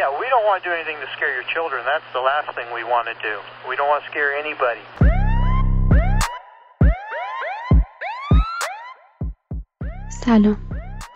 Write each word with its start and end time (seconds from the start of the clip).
Yeah, 0.00 0.12
we 0.20 0.26
don't 0.32 0.44
want 0.48 0.62
to 0.62 0.68
do 0.68 0.74
anything 0.78 0.98
to 1.04 1.08
scare 1.16 1.32
your 1.38 1.48
children. 1.54 1.80
That's 1.92 2.10
the 2.12 2.24
last 2.30 2.48
thing 2.56 2.68
we 2.80 2.84
want 2.94 3.06
to 3.12 3.16
do. 3.28 3.34
We 3.70 3.74
don't 3.78 3.88
want 3.92 4.04
to 4.04 4.08
scare 4.12 4.30
anybody. 4.44 4.84
سلام 10.24 10.56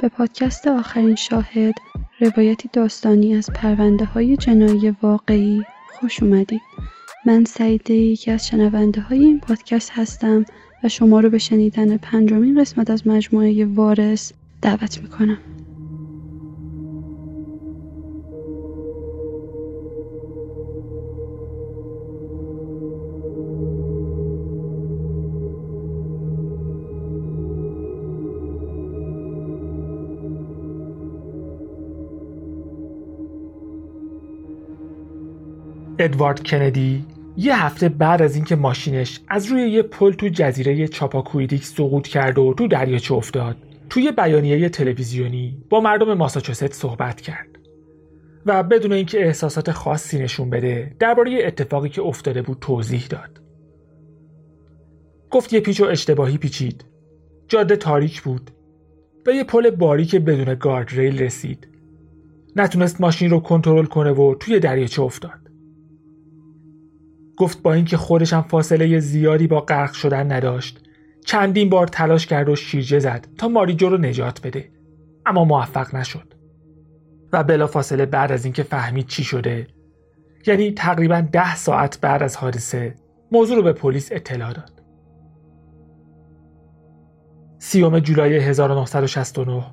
به 0.00 0.08
پادکست 0.08 0.66
آخرین 0.68 1.14
شاهد 1.14 1.74
روایتی 2.20 2.70
داستانی 2.72 3.36
از 3.36 3.50
پرونده 3.54 4.04
های 4.04 4.36
جنایی 4.36 4.96
واقعی 5.02 5.64
خوش 6.00 6.22
اومدید 6.22 6.62
من 7.26 7.44
سعیده 7.44 7.94
یکی 7.94 8.30
از 8.30 8.48
شنونده 8.48 9.00
های 9.00 9.18
این 9.18 9.40
پادکست 9.40 9.92
هستم 9.94 10.44
و 10.84 10.88
شما 10.88 11.20
رو 11.20 11.30
به 11.30 11.38
شنیدن 11.38 11.96
پنجمین 11.96 12.60
قسمت 12.60 12.90
از 12.90 13.06
مجموعه 13.06 13.66
وارث 13.74 14.32
دعوت 14.62 14.98
می‌کنم 14.98 15.49
ادوارد 36.00 36.42
کندی 36.42 37.04
یه 37.36 37.64
هفته 37.64 37.88
بعد 37.88 38.22
از 38.22 38.34
اینکه 38.34 38.56
ماشینش 38.56 39.20
از 39.28 39.46
روی 39.46 39.62
یه 39.70 39.82
پل 39.82 40.12
تو 40.12 40.28
جزیره 40.28 40.88
چاپاکویدیک 40.88 41.64
سقوط 41.64 42.08
کرد 42.08 42.38
و 42.38 42.54
تو 42.54 42.68
دریاچه 42.68 43.14
افتاد 43.14 43.56
توی 43.90 44.12
بیانیه 44.12 44.68
تلویزیونی 44.68 45.62
با 45.70 45.80
مردم 45.80 46.14
ماساچوست 46.14 46.72
صحبت 46.72 47.20
کرد 47.20 47.48
و 48.46 48.62
بدون 48.62 48.92
اینکه 48.92 49.26
احساسات 49.26 49.70
خاصی 49.70 50.18
نشون 50.18 50.50
بده 50.50 50.96
درباره 50.98 51.38
اتفاقی 51.46 51.88
که 51.88 52.02
افتاده 52.02 52.42
بود 52.42 52.58
توضیح 52.60 53.06
داد. 53.06 53.40
گفت 55.30 55.52
یه 55.52 55.60
پیچ 55.60 55.80
و 55.80 55.84
اشتباهی 55.84 56.38
پیچید. 56.38 56.84
جاده 57.48 57.76
تاریک 57.76 58.22
بود. 58.22 58.50
به 59.24 59.34
یه 59.34 59.44
پل 59.44 59.70
باریک 59.70 60.16
بدون 60.16 60.54
گارد 60.54 60.88
ریل 60.90 61.22
رسید. 61.22 61.68
نتونست 62.56 63.00
ماشین 63.00 63.30
رو 63.30 63.40
کنترل 63.40 63.84
کنه 63.84 64.10
و 64.10 64.34
توی 64.34 64.58
دریاچه 64.58 65.02
افتاد. 65.02 65.49
گفت 67.40 67.62
با 67.62 67.72
اینکه 67.72 67.96
خودش 67.96 68.32
هم 68.32 68.42
فاصله 68.42 68.98
زیادی 68.98 69.46
با 69.46 69.60
غرق 69.60 69.92
شدن 69.92 70.32
نداشت. 70.32 70.80
چندین 71.26 71.70
بار 71.70 71.86
تلاش 71.86 72.26
کرد 72.26 72.48
و 72.48 72.56
شیرجه 72.56 72.98
زد 72.98 73.26
تا 73.38 73.48
ماریجو 73.48 73.88
رو 73.88 73.98
نجات 73.98 74.40
بده. 74.40 74.70
اما 75.26 75.44
موفق 75.44 75.94
نشد. 75.94 76.34
و 77.32 77.44
بلا 77.44 77.66
فاصله 77.66 78.06
بعد 78.06 78.32
از 78.32 78.44
اینکه 78.44 78.62
فهمید 78.62 79.06
چی 79.06 79.24
شده 79.24 79.66
یعنی 80.46 80.72
تقریبا 80.72 81.20
ده 81.32 81.56
ساعت 81.56 82.00
بعد 82.00 82.22
از 82.22 82.36
حادثه 82.36 82.94
موضوع 83.32 83.56
رو 83.56 83.62
به 83.62 83.72
پلیس 83.72 84.12
اطلاع 84.12 84.52
داد. 84.52 84.82
سیوم 87.58 87.98
جولای 87.98 88.36
1969 88.36 89.64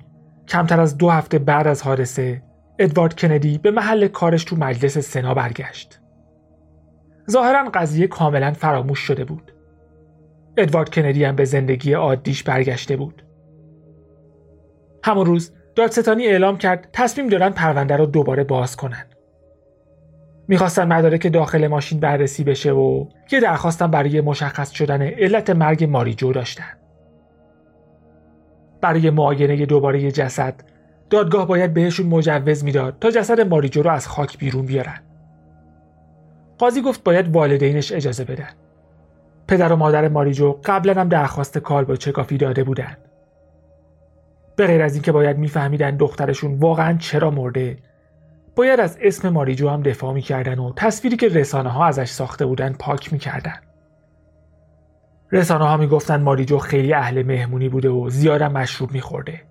کمتر 0.48 0.80
از 0.80 0.98
دو 0.98 1.10
هفته 1.10 1.40
بعد 1.40 1.68
از 1.68 1.82
حادثه 1.82 2.44
ادوارد 2.80 3.20
کندی 3.20 3.58
به 3.58 3.72
محل 3.72 4.08
کارش 4.08 4.44
تو 4.44 4.56
مجلس 4.56 4.98
سنا 4.98 5.34
برگشت. 5.34 6.00
ظاهرا 7.30 7.70
قضیه 7.74 8.08
کاملا 8.08 8.54
فراموش 8.54 9.00
شده 9.00 9.26
بود. 9.26 9.52
ادوارد 10.58 10.90
کندی 10.90 11.24
هم 11.24 11.36
به 11.36 11.46
زندگی 11.46 11.94
عادیش 11.94 12.44
برگشته 12.44 12.96
بود. 12.96 13.24
همون 15.04 15.26
روز 15.26 15.52
دادستانی 15.76 16.28
اعلام 16.28 16.58
کرد 16.58 16.90
تصمیم 16.94 17.28
دارن 17.28 17.50
پرونده 17.50 17.96
رو 17.96 18.06
دوباره 18.06 18.44
باز 18.44 18.76
کنن. 18.76 19.06
می‌خواستن 20.48 20.94
مدارک 20.94 21.34
داخل 21.34 21.68
ماشین 21.68 22.00
بررسی 22.00 22.44
بشه 22.44 22.72
و 22.72 23.06
یه 23.32 23.40
درخواستم 23.40 23.92
برای 23.92 24.22
مشخص 24.22 24.72
شدن 24.72 25.02
علت 25.02 25.50
مرگ 25.50 25.84
ماریجو 25.84 26.32
داشتن. 26.34 26.78
برای 28.82 29.10
معاینه 29.10 29.66
دوباره 29.66 30.12
جسد 30.12 30.56
دادگاه 31.10 31.48
باید 31.48 31.74
بهشون 31.74 32.08
مجوز 32.08 32.64
می‌داد 32.64 32.98
تا 33.02 33.12
جسد 33.12 33.42
ماریجو 33.42 33.82
رو 33.82 33.92
از 33.92 34.08
خاک 34.08 34.38
بیرون 34.38 34.66
بیارن. 34.66 35.00
قاضی 36.58 36.82
گفت 36.82 37.04
باید 37.04 37.36
والدینش 37.36 37.92
اجازه 37.92 38.24
بدن. 38.24 38.50
پدر 39.48 39.74
و 39.74 39.76
مادر 39.76 40.08
ماریجو 40.08 40.60
قبلا 40.66 41.02
هم 41.02 41.10
درخواست 41.10 41.58
کال 41.58 41.86
با 41.86 41.96
چکافی 41.96 42.38
داده 42.38 42.64
بودن. 42.64 42.98
به 44.56 44.68
غیر 44.68 44.82
از 44.82 44.94
اینکه 44.94 45.12
باید 45.12 45.38
میفهمیدن 45.38 45.96
دخترشون 45.98 46.60
واقعا 46.60 46.98
چرا 46.98 47.32
مرده 47.32 47.78
باید 48.56 48.80
از 48.80 48.98
اسم 49.02 49.30
ماریجو 49.30 49.70
هم 49.70 49.84
دفاع 49.84 50.14
می‌کردن 50.14 50.60
و 50.60 50.74
تصویری 50.76 51.18
که 51.18 51.28
رسانه 51.28 51.70
ها 51.70 51.86
ازش 51.86 52.10
ساخته 52.10 52.46
بودن 52.46 52.74
پاک 52.74 53.14
می‌کردن. 53.14 53.56
رسانه 55.32 55.66
ها 55.66 55.78
می‌گفتن 55.78 56.22
ماریجو 56.22 56.58
خیلی 56.58 56.94
اهل 56.94 57.24
مهمونی 57.24 57.70
بوده 57.70 57.90
و 57.90 58.10
زیادم 58.10 58.52
مشروب 58.52 58.92
میخورده. 58.92 59.42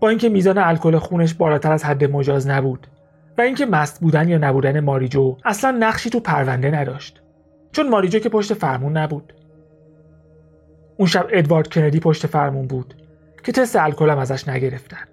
با 0.00 0.08
اینکه 0.08 0.28
میزان 0.28 0.58
الکل 0.58 0.98
خونش 0.98 1.34
بالاتر 1.34 1.72
از 1.72 1.84
حد 1.84 2.04
مجاز 2.04 2.46
نبود 2.48 2.86
و 3.38 3.40
اینکه 3.40 3.66
مست 3.66 4.00
بودن 4.00 4.28
یا 4.28 4.38
نبودن 4.38 4.80
ماریجو 4.80 5.36
اصلا 5.44 5.70
نقشی 5.70 6.10
تو 6.10 6.20
پرونده 6.20 6.70
نداشت. 6.70 7.22
چون 7.72 7.88
ماریجو 7.88 8.18
که 8.18 8.28
پشت 8.28 8.54
فرمون 8.54 8.96
نبود. 8.96 9.32
اون 10.96 11.08
شب 11.08 11.26
ادوارد 11.30 11.68
کندی 11.68 12.00
پشت 12.00 12.26
فرمون 12.26 12.66
بود 12.66 12.94
که 13.44 13.52
تست 13.52 13.76
الکلم 13.76 14.18
ازش 14.18 14.48
نگرفتن. 14.48 15.04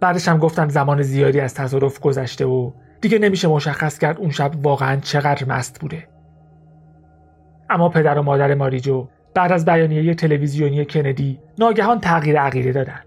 بعدش 0.00 0.28
هم 0.28 0.38
گفتن 0.38 0.68
زمان 0.68 1.02
زیادی 1.02 1.40
از 1.40 1.54
تصادف 1.54 2.00
گذشته 2.00 2.44
و 2.44 2.72
دیگه 3.00 3.18
نمیشه 3.18 3.48
مشخص 3.48 3.98
کرد 3.98 4.18
اون 4.18 4.30
شب 4.30 4.52
واقعا 4.62 4.96
چقدر 4.96 5.46
مست 5.46 5.80
بوده. 5.80 6.08
اما 7.70 7.88
پدر 7.88 8.18
و 8.18 8.22
مادر 8.22 8.54
ماریجو 8.54 9.08
بعد 9.34 9.52
از 9.52 9.64
بیانیه 9.64 10.14
تلویزیونی 10.14 10.84
کندی 10.84 11.40
ناگهان 11.58 12.00
تغییر 12.00 12.40
عقیده 12.40 12.72
دادن. 12.72 13.00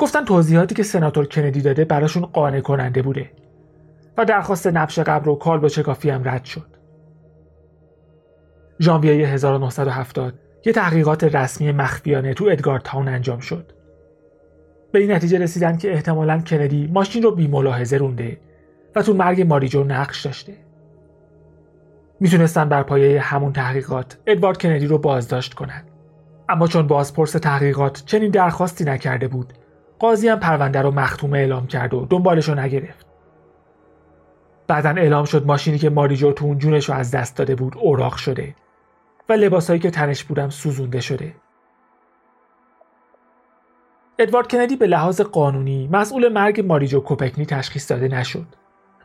گفتن 0.00 0.24
توضیحاتی 0.24 0.74
که 0.74 0.82
سناتور 0.82 1.26
کندی 1.26 1.60
داده 1.60 1.84
براشون 1.84 2.26
قانع 2.26 2.60
کننده 2.60 3.02
بوده 3.02 3.30
و 4.18 4.24
درخواست 4.24 4.66
نبش 4.66 4.98
قبر 4.98 5.28
و 5.28 5.34
کال 5.34 5.58
با 5.58 5.68
چکافی 5.68 6.10
هم 6.10 6.28
رد 6.28 6.44
شد. 6.44 6.66
ژانویه 8.80 9.28
1970 9.28 10.34
یه 10.66 10.72
تحقیقات 10.72 11.24
رسمی 11.24 11.72
مخفیانه 11.72 12.34
تو 12.34 12.44
ادگار 12.44 12.80
تاون 12.80 13.08
انجام 13.08 13.40
شد. 13.40 13.72
به 14.92 14.98
این 14.98 15.10
نتیجه 15.10 15.38
رسیدن 15.38 15.76
که 15.76 15.92
احتمالا 15.92 16.38
کندی 16.38 16.90
ماشین 16.92 17.22
رو 17.22 17.34
بی 17.34 17.46
ملاحظه 17.46 17.96
رونده 17.96 18.40
و 18.96 19.02
تو 19.02 19.14
مرگ 19.14 19.40
ماریجو 19.40 19.84
نقش 19.84 20.26
داشته. 20.26 20.52
می‌تونستن 22.20 22.68
بر 22.68 22.82
پایه 22.82 23.20
همون 23.20 23.52
تحقیقات 23.52 24.18
ادوارد 24.26 24.58
کندی 24.58 24.86
رو 24.86 24.98
بازداشت 24.98 25.54
کنند. 25.54 25.84
اما 26.48 26.66
چون 26.66 26.86
بازپرس 26.86 27.32
تحقیقات 27.32 28.02
چنین 28.06 28.30
درخواستی 28.30 28.84
نکرده 28.84 29.28
بود 29.28 29.52
قاضی 30.00 30.28
هم 30.28 30.40
پرونده 30.40 30.82
رو 30.82 30.90
مختومه 30.90 31.38
اعلام 31.38 31.66
کرد 31.66 31.94
و 31.94 32.06
دنبالش 32.10 32.48
رو 32.48 32.54
نگرفت. 32.54 33.06
بعدا 34.66 34.90
اعلام 34.90 35.24
شد 35.24 35.46
ماشینی 35.46 35.78
که 35.78 35.90
ماریجو 35.90 36.32
تو 36.32 36.44
اون 36.44 36.58
جونش 36.58 36.88
رو 36.88 36.94
از 36.94 37.10
دست 37.10 37.36
داده 37.36 37.54
بود 37.54 37.76
اوراق 37.78 38.16
شده 38.16 38.54
و 39.28 39.32
لباسایی 39.32 39.80
که 39.80 39.90
تنش 39.90 40.24
بودم 40.24 40.48
سوزونده 40.48 41.00
شده. 41.00 41.34
ادوارد 44.18 44.50
کندی 44.50 44.76
به 44.76 44.86
لحاظ 44.86 45.20
قانونی 45.20 45.88
مسئول 45.92 46.28
مرگ 46.28 46.60
ماریجو 46.66 47.00
کوپکنی 47.00 47.46
تشخیص 47.46 47.90
داده 47.90 48.08
نشد. 48.08 48.46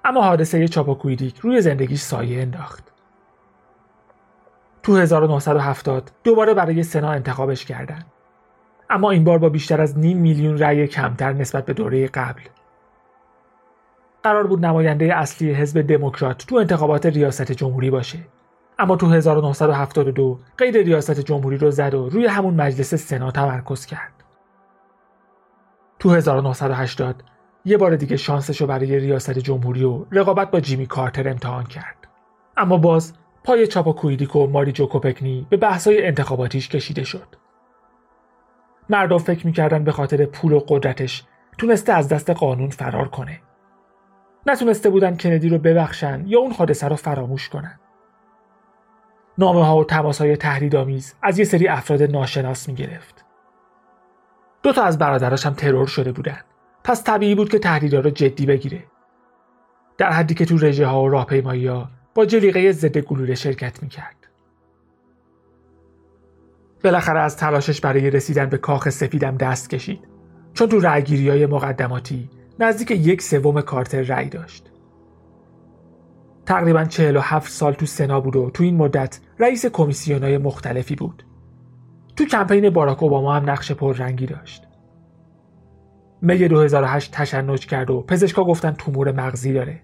اما 0.06 0.22
حادثه 0.22 0.68
چاپاکویدیک 0.68 1.40
روی 1.40 1.62
زندگیش 1.62 2.02
سایه 2.02 2.42
انداخت. 2.42 2.94
تو 4.84 4.98
1970 4.98 6.12
دوباره 6.24 6.54
برای 6.54 6.84
سنا 6.84 7.12
انتخابش 7.12 7.66
کردند 7.66 8.06
اما 8.90 9.12
این 9.12 9.23
بار 9.23 9.38
با 9.38 9.50
بیشتر 9.50 9.81
از 9.81 9.97
نیم 9.97 10.18
میلیون 10.18 10.57
رأی 10.57 10.87
کمتر 10.87 11.34
نسبت 11.34 11.66
به 11.66 11.73
دوره 11.73 12.08
قبل. 12.08 12.41
قرار 14.23 14.47
بود 14.47 14.66
نماینده 14.66 15.16
اصلی 15.16 15.53
حزب 15.53 15.82
دموکرات 15.82 16.46
تو 16.47 16.55
انتخابات 16.55 17.05
ریاست 17.05 17.52
جمهوری 17.52 17.90
باشه. 17.90 18.20
اما 18.79 18.96
تو 18.96 19.08
1972 19.08 20.40
قید 20.58 20.78
ریاست 20.78 21.20
جمهوری 21.20 21.58
رو 21.58 21.72
زد 21.72 21.93
و 21.93 22.09
روی 22.09 22.26
همون 22.26 22.53
مجلس 22.53 22.96
سنا 22.96 23.32
تمرکز 23.32 23.85
کرد. 23.85 24.11
تو 25.99 26.09
1980 26.09 27.23
یه 27.66 27.78
بار 27.78 27.96
دیگه 27.96 28.17
شانسش 28.17 28.61
رو 28.61 28.67
برای 28.67 28.99
ریاست 28.99 29.40
جمهوری 29.40 29.84
و 29.84 30.05
رقابت 30.11 30.52
با 30.52 30.59
جیمی 30.59 30.85
کارتر 30.85 31.29
امتحان 31.29 31.64
کرد. 31.64 32.08
اما 32.58 32.78
باز 32.78 33.14
پای 33.43 33.67
چاپا 33.67 33.93
کویدیک 33.93 34.35
و 34.35 34.47
ماری 34.47 34.72
جوکوپکنی 34.72 35.47
به 35.49 35.58
بحثای 35.58 36.05
انتخاباتیش 36.05 36.70
کشیده 36.70 37.03
شد. 37.03 37.45
مردم 38.90 39.17
فکر 39.17 39.46
می‌کردن 39.46 39.84
به 39.84 39.91
خاطر 39.91 40.26
پول 40.26 40.53
و 40.53 40.59
قدرتش 40.67 41.23
تونسته 41.58 41.93
از 41.93 42.09
دست 42.09 42.29
قانون 42.29 42.70
فرار 42.70 43.08
کنه. 43.08 43.41
نتونسته 44.47 44.90
بودن 44.90 45.17
کندی 45.17 45.49
رو 45.49 45.58
ببخشن 45.58 46.23
یا 46.26 46.40
اون 46.40 46.52
حادثه 46.52 46.87
رو 46.87 46.96
فراموش 46.96 47.49
کنن. 47.49 47.79
نامه 49.37 49.66
ها 49.66 49.78
و 49.78 49.84
تماس 49.84 50.22
های 50.22 50.37
تهدیدآمیز 50.37 51.16
از 51.22 51.40
یه 51.40 51.46
سری 51.46 51.67
افراد 51.67 52.03
ناشناس 52.03 52.70
می‌گرفت. 52.70 53.26
دو 54.64 54.73
تا 54.73 54.84
از 54.84 54.97
برادراش 54.97 55.46
هم 55.46 55.53
ترور 55.53 55.88
شده 55.88 56.11
بودن. 56.11 56.40
پس 56.84 57.03
طبیعی 57.03 57.35
بود 57.35 57.49
که 57.49 57.59
تهدیدها 57.59 57.99
را 57.99 58.09
جدی 58.09 58.46
بگیره. 58.46 58.84
در 59.97 60.11
حدی 60.11 60.34
که 60.34 60.46
تو 60.46 60.58
رژه 60.58 60.85
ها 60.85 61.03
و 61.03 61.09
راهپیمایی 61.09 61.67
ها 61.67 61.90
با 62.16 62.26
جلیقه 62.26 62.72
ضد 62.72 62.97
گلوله 62.97 63.35
شرکت 63.35 63.84
می‌کرد. 63.84 64.25
بالاخره 66.85 67.20
از 67.20 67.37
تلاشش 67.37 67.82
برای 67.82 68.09
رسیدن 68.09 68.46
به 68.46 68.58
کاخ 68.58 68.90
سفیدم 68.90 69.37
دست 69.37 69.70
کشید. 69.70 69.99
چون 70.53 70.70
تو 70.70 70.79
رأیگیری 70.79 71.29
های 71.29 71.46
مقدماتی 71.46 72.29
نزدیک 72.59 72.91
یک 72.91 73.22
سوم 73.22 73.61
کارتر 73.61 74.02
رأی 74.02 74.29
داشت. 74.29 74.72
تقریبا 76.46 76.84
47 76.84 77.52
سال 77.52 77.73
تو 77.73 77.85
سنا 77.85 78.22
بود 78.22 78.35
و 78.35 78.49
تو 78.49 78.64
این 78.64 78.76
مدت 78.76 79.20
رئیس 79.40 79.66
های 80.09 80.37
مختلفی 80.37 80.96
بود. 80.96 81.26
تو 82.16 82.26
کمپین 82.26 82.70
باراک 82.70 83.03
اوباما 83.03 83.34
هم 83.34 83.49
نقش 83.49 83.72
پررنگی 83.72 84.26
داشت. 84.26 84.67
می 86.22 86.47
2008 86.47 87.11
تشنج 87.11 87.66
کرد 87.66 87.90
و 87.90 88.02
پزشکا 88.02 88.43
گفتن 88.43 88.72
تومور 88.72 89.11
مغزی 89.11 89.53
داره. 89.53 89.81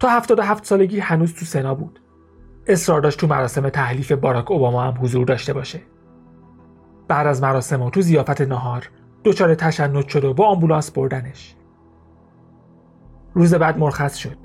تا 0.00 0.08
77 0.08 0.64
سالگی 0.64 1.00
هنوز 1.00 1.34
تو 1.34 1.44
سنا 1.44 1.74
بود. 1.74 2.00
اصرار 2.66 3.00
داشت 3.00 3.20
تو 3.20 3.26
مراسم 3.26 3.68
تحلیف 3.68 4.12
باراک 4.12 4.50
اوباما 4.50 4.82
هم 4.82 5.04
حضور 5.04 5.26
داشته 5.26 5.52
باشه. 5.52 5.80
بعد 7.08 7.26
از 7.26 7.42
مراسم 7.42 7.82
و 7.82 7.90
تو 7.90 8.00
زیافت 8.00 8.40
نهار 8.40 8.90
دچار 9.24 9.54
تشنج 9.54 10.08
شد 10.08 10.24
و 10.24 10.34
با 10.34 10.46
آمبولانس 10.46 10.90
بردنش. 10.90 11.54
روز 13.34 13.54
بعد 13.54 13.78
مرخص 13.78 14.16
شد. 14.16 14.36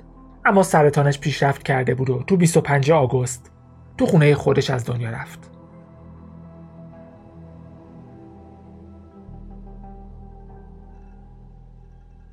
اما 0.44 0.62
سرطانش 0.62 1.18
پیشرفت 1.18 1.62
کرده 1.62 1.94
بود 1.94 2.10
و 2.10 2.22
تو 2.22 2.36
25 2.36 2.90
آگوست 2.90 3.50
تو 3.98 4.06
خونه 4.06 4.34
خودش 4.34 4.70
از 4.70 4.86
دنیا 4.86 5.10
رفت. 5.10 5.50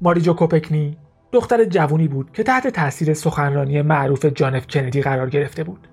ماریجو 0.02 0.34
کوپکنی 0.34 0.98
دختر 1.34 1.66
جوونی 1.66 2.08
بود 2.08 2.32
که 2.32 2.44
تحت 2.44 2.68
تاثیر 2.68 3.14
سخنرانی 3.14 3.82
معروف 3.82 4.26
جانف 4.26 4.68
کندی 4.68 5.02
قرار 5.02 5.30
گرفته 5.30 5.64
بود. 5.64 5.88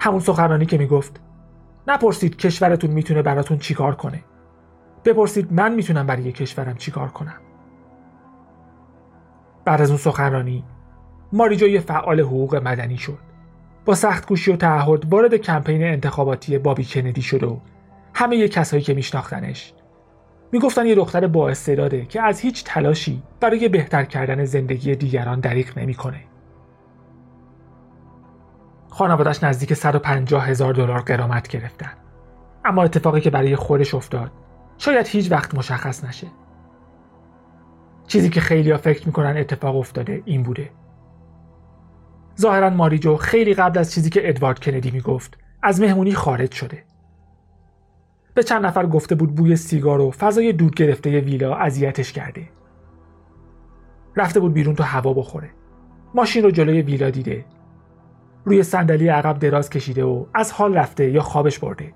همون 0.00 0.20
سخنرانی 0.20 0.66
که 0.66 0.78
می‌گفت 0.78 1.20
نپرسید 1.88 2.36
کشورتون 2.36 2.90
می‌تونه 2.90 3.22
براتون 3.22 3.58
چیکار 3.58 3.94
کنه. 3.94 4.24
بپرسید 5.04 5.52
من 5.52 5.74
می‌تونم 5.74 6.06
برای 6.06 6.32
کشورم 6.32 6.76
چیکار 6.76 7.08
کنم. 7.08 7.40
بعد 9.64 9.80
از 9.80 9.88
اون 9.88 9.98
سخنرانی 9.98 10.64
ماریجو 11.32 11.66
یه 11.66 11.80
فعال 11.80 12.20
حقوق 12.20 12.56
مدنی 12.56 12.96
شد. 12.96 13.18
با 13.84 13.94
سخت 13.94 14.26
کوشی 14.26 14.52
و 14.52 14.56
تعهد 14.56 15.12
وارد 15.12 15.34
کمپین 15.34 15.84
انتخاباتی 15.84 16.58
بابی 16.58 16.84
کندی 16.84 17.22
شد 17.22 17.42
و 17.42 17.60
همه 18.14 18.36
یه 18.36 18.48
کسایی 18.48 18.82
که 18.82 18.94
میشناختنش 18.94 19.74
می‌گفتن 20.54 20.86
یه 20.86 20.94
دختر 20.94 21.26
با 21.26 21.48
استعداده 21.48 22.06
که 22.06 22.22
از 22.22 22.40
هیچ 22.40 22.64
تلاشی 22.64 23.22
برای 23.40 23.68
بهتر 23.68 24.04
کردن 24.04 24.44
زندگی 24.44 24.94
دیگران 24.94 25.40
دریغ 25.40 25.78
نمی‌کنه. 25.78 26.20
خانوادش 28.88 29.44
نزدیک 29.44 29.74
150 29.74 30.48
هزار 30.48 30.74
دلار 30.74 31.00
قرامت 31.00 31.48
گرفتن. 31.48 31.92
اما 32.64 32.82
اتفاقی 32.82 33.20
که 33.20 33.30
برای 33.30 33.56
خودش 33.56 33.94
افتاد 33.94 34.30
شاید 34.78 35.06
هیچ 35.06 35.32
وقت 35.32 35.54
مشخص 35.54 36.04
نشه. 36.04 36.26
چیزی 38.06 38.30
که 38.30 38.40
خیلی 38.40 38.70
ها 38.70 38.78
فکر 38.78 39.06
می‌کنن 39.06 39.36
اتفاق 39.36 39.76
افتاده 39.76 40.22
این 40.24 40.42
بوده. 40.42 40.70
ظاهرا 42.40 42.70
ماریجو 42.70 43.16
خیلی 43.16 43.54
قبل 43.54 43.78
از 43.78 43.92
چیزی 43.92 44.10
که 44.10 44.28
ادوارد 44.28 44.60
کندی 44.60 44.90
می‌گفت 44.90 45.38
از 45.62 45.80
مهمونی 45.80 46.14
خارج 46.14 46.52
شده. 46.52 46.84
به 48.34 48.42
چند 48.42 48.66
نفر 48.66 48.86
گفته 48.86 49.14
بود 49.14 49.34
بوی 49.34 49.56
سیگار 49.56 50.00
و 50.00 50.10
فضای 50.10 50.52
دود 50.52 50.74
گرفته 50.74 51.20
ویلا 51.20 51.54
اذیتش 51.54 52.12
کرده. 52.12 52.48
رفته 54.16 54.40
بود 54.40 54.52
بیرون 54.52 54.74
تا 54.74 54.84
هوا 54.84 55.14
بخوره. 55.14 55.50
ماشین 56.14 56.42
رو 56.42 56.50
جلوی 56.50 56.82
ویلا 56.82 57.10
دیده. 57.10 57.44
روی 58.44 58.62
صندلی 58.62 59.08
عقب 59.08 59.38
دراز 59.38 59.70
کشیده 59.70 60.04
و 60.04 60.26
از 60.34 60.52
حال 60.52 60.74
رفته 60.74 61.10
یا 61.10 61.22
خوابش 61.22 61.58
برده. 61.58 61.92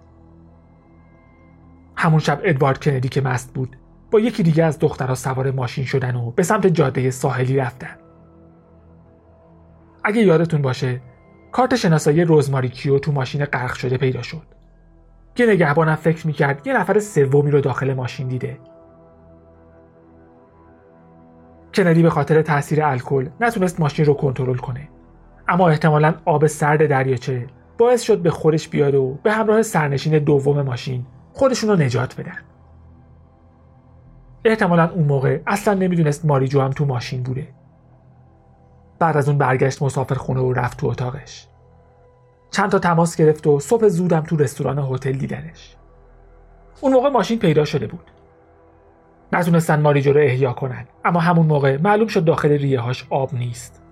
همون 1.96 2.18
شب 2.18 2.40
ادوارد 2.44 2.80
کندی 2.80 3.08
که 3.08 3.20
مست 3.20 3.54
بود 3.54 3.76
با 4.10 4.20
یکی 4.20 4.42
دیگه 4.42 4.64
از 4.64 4.78
دخترها 4.78 5.14
سوار 5.14 5.50
ماشین 5.50 5.84
شدن 5.84 6.16
و 6.16 6.30
به 6.30 6.42
سمت 6.42 6.66
جاده 6.66 7.10
ساحلی 7.10 7.56
رفتن. 7.56 7.96
اگه 10.04 10.22
یادتون 10.22 10.62
باشه 10.62 11.00
کارت 11.52 11.76
شناسایی 11.76 12.24
روزماری 12.24 12.68
کیو 12.68 12.98
تو 12.98 13.12
ماشین 13.12 13.44
غرق 13.44 13.74
شده 13.74 13.96
پیدا 13.96 14.22
شد. 14.22 14.57
که 15.38 15.46
نگهبانم 15.46 15.94
فکر 15.94 16.26
می‌کرد 16.26 16.66
یه 16.66 16.76
نفر 16.76 16.98
سومی 16.98 17.50
رو 17.50 17.60
داخل 17.60 17.94
ماشین 17.94 18.28
دیده. 18.28 18.58
کندی 21.74 22.02
به 22.02 22.10
خاطر 22.10 22.42
تاثیر 22.42 22.82
الکل 22.82 23.28
نتونست 23.40 23.80
ماشین 23.80 24.04
رو 24.04 24.14
کنترل 24.14 24.56
کنه. 24.56 24.88
اما 25.48 25.68
احتمالا 25.68 26.14
آب 26.24 26.46
سرد 26.46 26.86
دریاچه 26.86 27.46
باعث 27.78 28.02
شد 28.02 28.18
به 28.22 28.30
خودش 28.30 28.68
بیاد 28.68 28.94
و 28.94 29.18
به 29.22 29.32
همراه 29.32 29.62
سرنشین 29.62 30.18
دوم 30.18 30.62
ماشین 30.62 31.06
خودشون 31.32 31.70
رو 31.70 31.76
نجات 31.76 32.20
بدن. 32.20 32.38
احتمالا 34.44 34.90
اون 34.90 35.04
موقع 35.04 35.40
اصلا 35.46 35.74
نمی‌دونست 35.74 36.26
ماریجو 36.26 36.60
هم 36.60 36.70
تو 36.70 36.84
ماشین 36.84 37.22
بوده 37.22 37.48
بعد 38.98 39.16
از 39.16 39.28
اون 39.28 39.38
برگشت 39.38 39.82
مسافر 39.82 40.14
خونه 40.14 40.40
و 40.40 40.52
رفت 40.52 40.78
تو 40.78 40.86
اتاقش 40.86 41.47
چند 42.50 42.70
تا 42.70 42.78
تماس 42.78 43.16
گرفت 43.16 43.46
و 43.46 43.60
صبح 43.60 43.88
زودم 43.88 44.20
تو 44.20 44.36
رستوران 44.36 44.78
هتل 44.78 45.12
دیدنش. 45.12 45.76
اون 46.80 46.92
موقع 46.92 47.08
ماشین 47.08 47.38
پیدا 47.38 47.64
شده 47.64 47.86
بود. 47.86 48.10
نتونستن 49.32 49.80
ماریجو 49.80 50.12
رو 50.12 50.20
احیا 50.20 50.52
کنن 50.52 50.86
اما 51.04 51.20
همون 51.20 51.46
موقع 51.46 51.76
معلوم 51.76 52.08
شد 52.08 52.24
داخل 52.24 52.48
ریه 52.48 52.80
هاش 52.80 53.06
آب 53.10 53.34
نیست. 53.34 53.82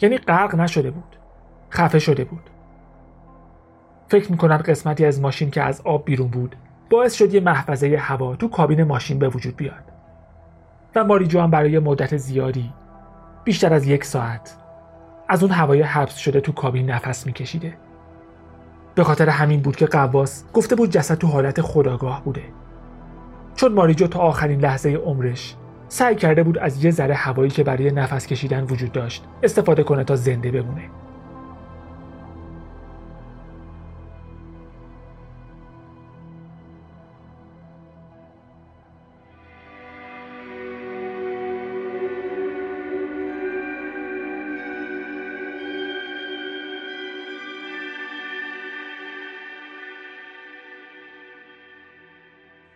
یعنی 0.00 0.18
غرق 0.18 0.54
نشده 0.54 0.90
بود. 0.90 1.16
خفه 1.70 1.98
شده 1.98 2.24
بود. 2.24 2.50
فکر 4.08 4.30
می‌کنن 4.30 4.56
قسمتی 4.56 5.04
از 5.04 5.20
ماشین 5.20 5.50
که 5.50 5.62
از 5.62 5.80
آب 5.84 6.04
بیرون 6.04 6.28
بود 6.28 6.56
باعث 6.90 7.14
شد 7.14 7.34
یه 7.34 7.40
محفظه 7.40 7.96
هوا 7.96 8.36
تو 8.36 8.48
کابین 8.48 8.82
ماشین 8.84 9.18
به 9.18 9.28
وجود 9.28 9.56
بیاد. 9.56 9.84
و 10.96 11.04
ماریجو 11.04 11.40
هم 11.40 11.50
برای 11.50 11.78
مدت 11.78 12.16
زیادی 12.16 12.72
بیشتر 13.44 13.74
از 13.74 13.86
یک 13.86 14.04
ساعت 14.04 14.56
از 15.28 15.42
اون 15.42 15.52
هوای 15.52 15.82
حبس 15.82 16.16
شده 16.16 16.40
تو 16.40 16.52
کابین 16.52 16.90
نفس 16.90 17.26
میکشیده. 17.26 17.76
به 18.94 19.04
خاطر 19.04 19.28
همین 19.28 19.60
بود 19.60 19.76
که 19.76 19.86
قواس 19.86 20.44
گفته 20.52 20.74
بود 20.74 20.90
جسد 20.90 21.14
تو 21.14 21.26
حالت 21.26 21.60
خداگاه 21.60 22.24
بوده. 22.24 22.42
چون 23.54 23.72
ماریجو 23.72 24.06
تا 24.06 24.20
آخرین 24.20 24.60
لحظه 24.60 24.94
عمرش 24.94 25.56
سعی 25.88 26.14
کرده 26.14 26.42
بود 26.42 26.58
از 26.58 26.84
یه 26.84 26.90
ذره 26.90 27.14
هوایی 27.14 27.50
که 27.50 27.64
برای 27.64 27.90
نفس 27.90 28.26
کشیدن 28.26 28.64
وجود 28.64 28.92
داشت 28.92 29.24
استفاده 29.42 29.82
کنه 29.82 30.04
تا 30.04 30.16
زنده 30.16 30.50
بمونه. 30.50 30.82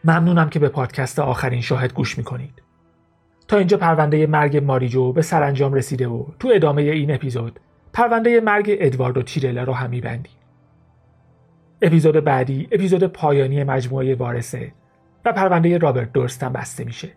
ممنونم 0.04 0.48
که 0.48 0.58
به 0.58 0.68
پادکست 0.68 1.18
آخرین 1.18 1.60
شاهد 1.60 1.92
گوش 1.92 2.18
می‌کنید. 2.18 2.62
تا 3.48 3.56
اینجا 3.56 3.76
پرونده 3.76 4.26
مرگ 4.26 4.56
ماریجو 4.56 5.12
به 5.12 5.22
سرانجام 5.22 5.74
رسیده 5.74 6.08
و 6.08 6.26
تو 6.38 6.50
ادامه 6.54 6.82
این 6.82 7.14
اپیزود 7.14 7.60
پرونده 7.92 8.40
مرگ 8.40 8.76
ادواردو 8.80 9.22
تیرلا 9.22 9.62
رو 9.62 9.72
هم 9.72 9.90
میبندیم. 9.90 10.32
اپیزود 11.82 12.24
بعدی 12.24 12.68
اپیزود 12.72 13.04
پایانی 13.04 13.64
مجموعه 13.64 14.14
وارثه 14.14 14.72
و 15.24 15.32
پرونده 15.32 15.78
رابرت 15.78 16.12
دورست 16.12 16.42
هم 16.42 16.52
بسته 16.52 16.84
میشه. 16.84 17.08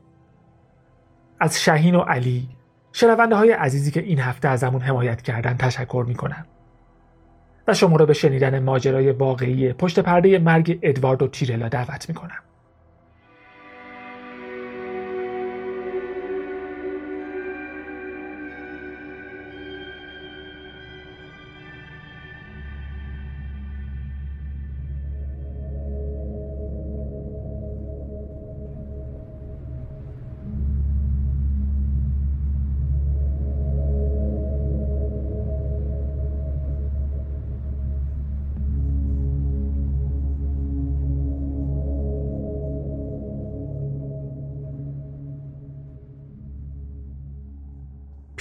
از 1.39 1.63
شهین 1.63 1.95
و 1.95 1.99
علی 1.99 2.49
شنونده 2.91 3.35
های 3.35 3.51
عزیزی 3.51 3.91
که 3.91 4.01
این 4.01 4.19
هفته 4.19 4.47
ازمون 4.47 4.81
حمایت 4.81 5.21
کردن 5.21 5.57
تشکر 5.57 6.05
می‌کنم. 6.07 6.45
و 7.67 7.73
شما 7.73 7.95
رو 7.95 8.05
به 8.05 8.13
شنیدن 8.13 8.59
ماجرای 8.59 9.11
واقعی 9.11 9.73
پشت 9.73 9.99
پرده 9.99 10.39
مرگ 10.39 10.79
ادواردو 10.81 11.27
تیرلا 11.27 11.67
دعوت 11.67 12.09
می‌کنم. 12.09 12.43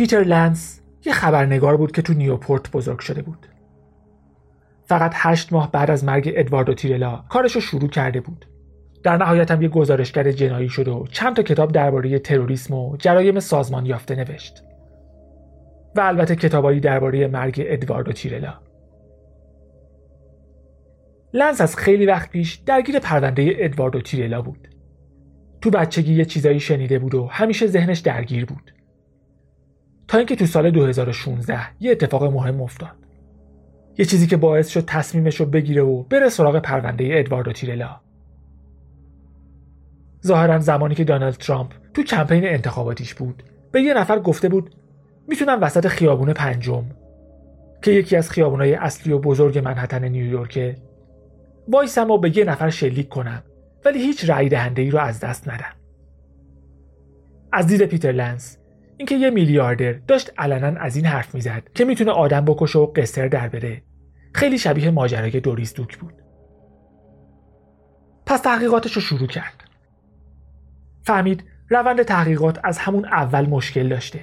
پیتر 0.02 0.24
لنس 0.24 0.80
یه 1.04 1.12
خبرنگار 1.12 1.76
بود 1.76 1.92
که 1.92 2.02
تو 2.02 2.12
نیوپورت 2.12 2.70
بزرگ 2.70 2.98
شده 2.98 3.22
بود. 3.22 3.46
فقط 4.84 5.12
هشت 5.14 5.52
ماه 5.52 5.72
بعد 5.72 5.90
از 5.90 6.04
مرگ 6.04 6.32
ادواردو 6.36 6.74
تیرلا 6.74 7.24
کارش 7.28 7.52
رو 7.52 7.60
شروع 7.60 7.88
کرده 7.88 8.20
بود. 8.20 8.46
در 9.02 9.16
نهایت 9.16 9.50
هم 9.50 9.62
یه 9.62 9.68
گزارشگر 9.68 10.32
جنایی 10.32 10.68
شد 10.68 10.88
و 10.88 11.06
چند 11.10 11.36
تا 11.36 11.42
کتاب 11.42 11.72
درباره 11.72 12.18
تروریسم 12.18 12.74
و 12.74 12.96
جرایم 12.96 13.40
سازمان 13.40 13.86
یافته 13.86 14.14
نوشت. 14.14 14.64
و 15.96 16.00
البته 16.00 16.36
کتابایی 16.36 16.80
درباره 16.80 17.26
مرگ 17.26 17.62
ادواردو 17.66 18.12
تیرلا. 18.12 18.54
لنس 21.32 21.60
از 21.60 21.76
خیلی 21.76 22.06
وقت 22.06 22.30
پیش 22.30 22.54
درگیر 22.54 22.98
پرونده 22.98 23.52
ادواردو 23.56 24.00
تیرلا 24.00 24.42
بود. 24.42 24.68
تو 25.60 25.70
بچگی 25.70 26.14
یه 26.14 26.24
چیزایی 26.24 26.60
شنیده 26.60 26.98
بود 26.98 27.14
و 27.14 27.26
همیشه 27.26 27.66
ذهنش 27.66 27.98
درگیر 27.98 28.44
بود. 28.44 28.72
اینکه 30.18 30.36
تو 30.36 30.46
سال 30.46 30.70
2016 30.70 31.60
یه 31.80 31.92
اتفاق 31.92 32.24
مهم 32.24 32.60
افتاد. 32.60 32.96
یه 33.98 34.04
چیزی 34.04 34.26
که 34.26 34.36
باعث 34.36 34.68
شد 34.68 34.84
تصمیمش 34.86 35.40
رو 35.40 35.46
بگیره 35.46 35.82
و 35.82 36.02
بره 36.02 36.28
سراغ 36.28 36.58
پرونده 36.58 37.08
ادواردو 37.12 37.52
تیرلا. 37.52 38.00
ظاهرا 40.26 40.58
زمانی 40.58 40.94
که 40.94 41.04
دونالد 41.04 41.34
ترامپ 41.34 41.72
تو 41.94 42.02
کمپین 42.02 42.44
انتخاباتیش 42.44 43.14
بود 43.14 43.42
به 43.72 43.82
یه 43.82 43.94
نفر 43.94 44.18
گفته 44.18 44.48
بود 44.48 44.74
می‌تونم 45.28 45.62
وسط 45.62 45.86
خیابون 45.86 46.32
پنجم 46.32 46.84
که 47.82 47.90
یکی 47.90 48.16
از 48.16 48.30
خیابونای 48.30 48.74
اصلی 48.74 49.12
و 49.12 49.18
بزرگ 49.18 49.58
منحتن 49.58 50.04
نیویورکه 50.04 50.76
وایسم 51.68 52.10
و 52.10 52.18
به 52.18 52.38
یه 52.38 52.44
نفر 52.44 52.70
شلیک 52.70 53.08
کنم 53.08 53.42
ولی 53.84 53.98
هیچ 53.98 54.30
رأی 54.30 54.48
دهنده 54.48 54.82
ای 54.82 54.90
رو 54.90 54.98
از 54.98 55.20
دست 55.20 55.48
ندم. 55.48 55.74
از 57.52 57.66
دید 57.66 57.82
پیتر 57.82 58.12
لنس 58.12 58.58
اینکه 59.02 59.16
یه 59.16 59.30
میلیاردر 59.30 59.92
داشت 59.92 60.32
علنا 60.38 60.80
از 60.80 60.96
این 60.96 61.04
حرف 61.04 61.34
می‌زد 61.34 61.62
که 61.74 61.84
می‌تونه 61.84 62.10
آدم 62.10 62.44
بکشه 62.44 62.78
و 62.78 62.86
قصر 62.86 63.28
در 63.28 63.48
بره. 63.48 63.82
خیلی 64.34 64.58
شبیه 64.58 64.90
ماجرای 64.90 65.40
دوریس 65.40 65.74
دوک 65.74 65.98
بود. 65.98 66.14
پس 68.26 68.40
تحقیقاتش 68.40 68.92
رو 68.92 69.00
شروع 69.00 69.28
کرد. 69.28 69.64
فهمید 71.02 71.44
روند 71.68 72.02
تحقیقات 72.02 72.60
از 72.64 72.78
همون 72.78 73.04
اول 73.04 73.46
مشکل 73.46 73.88
داشته. 73.88 74.20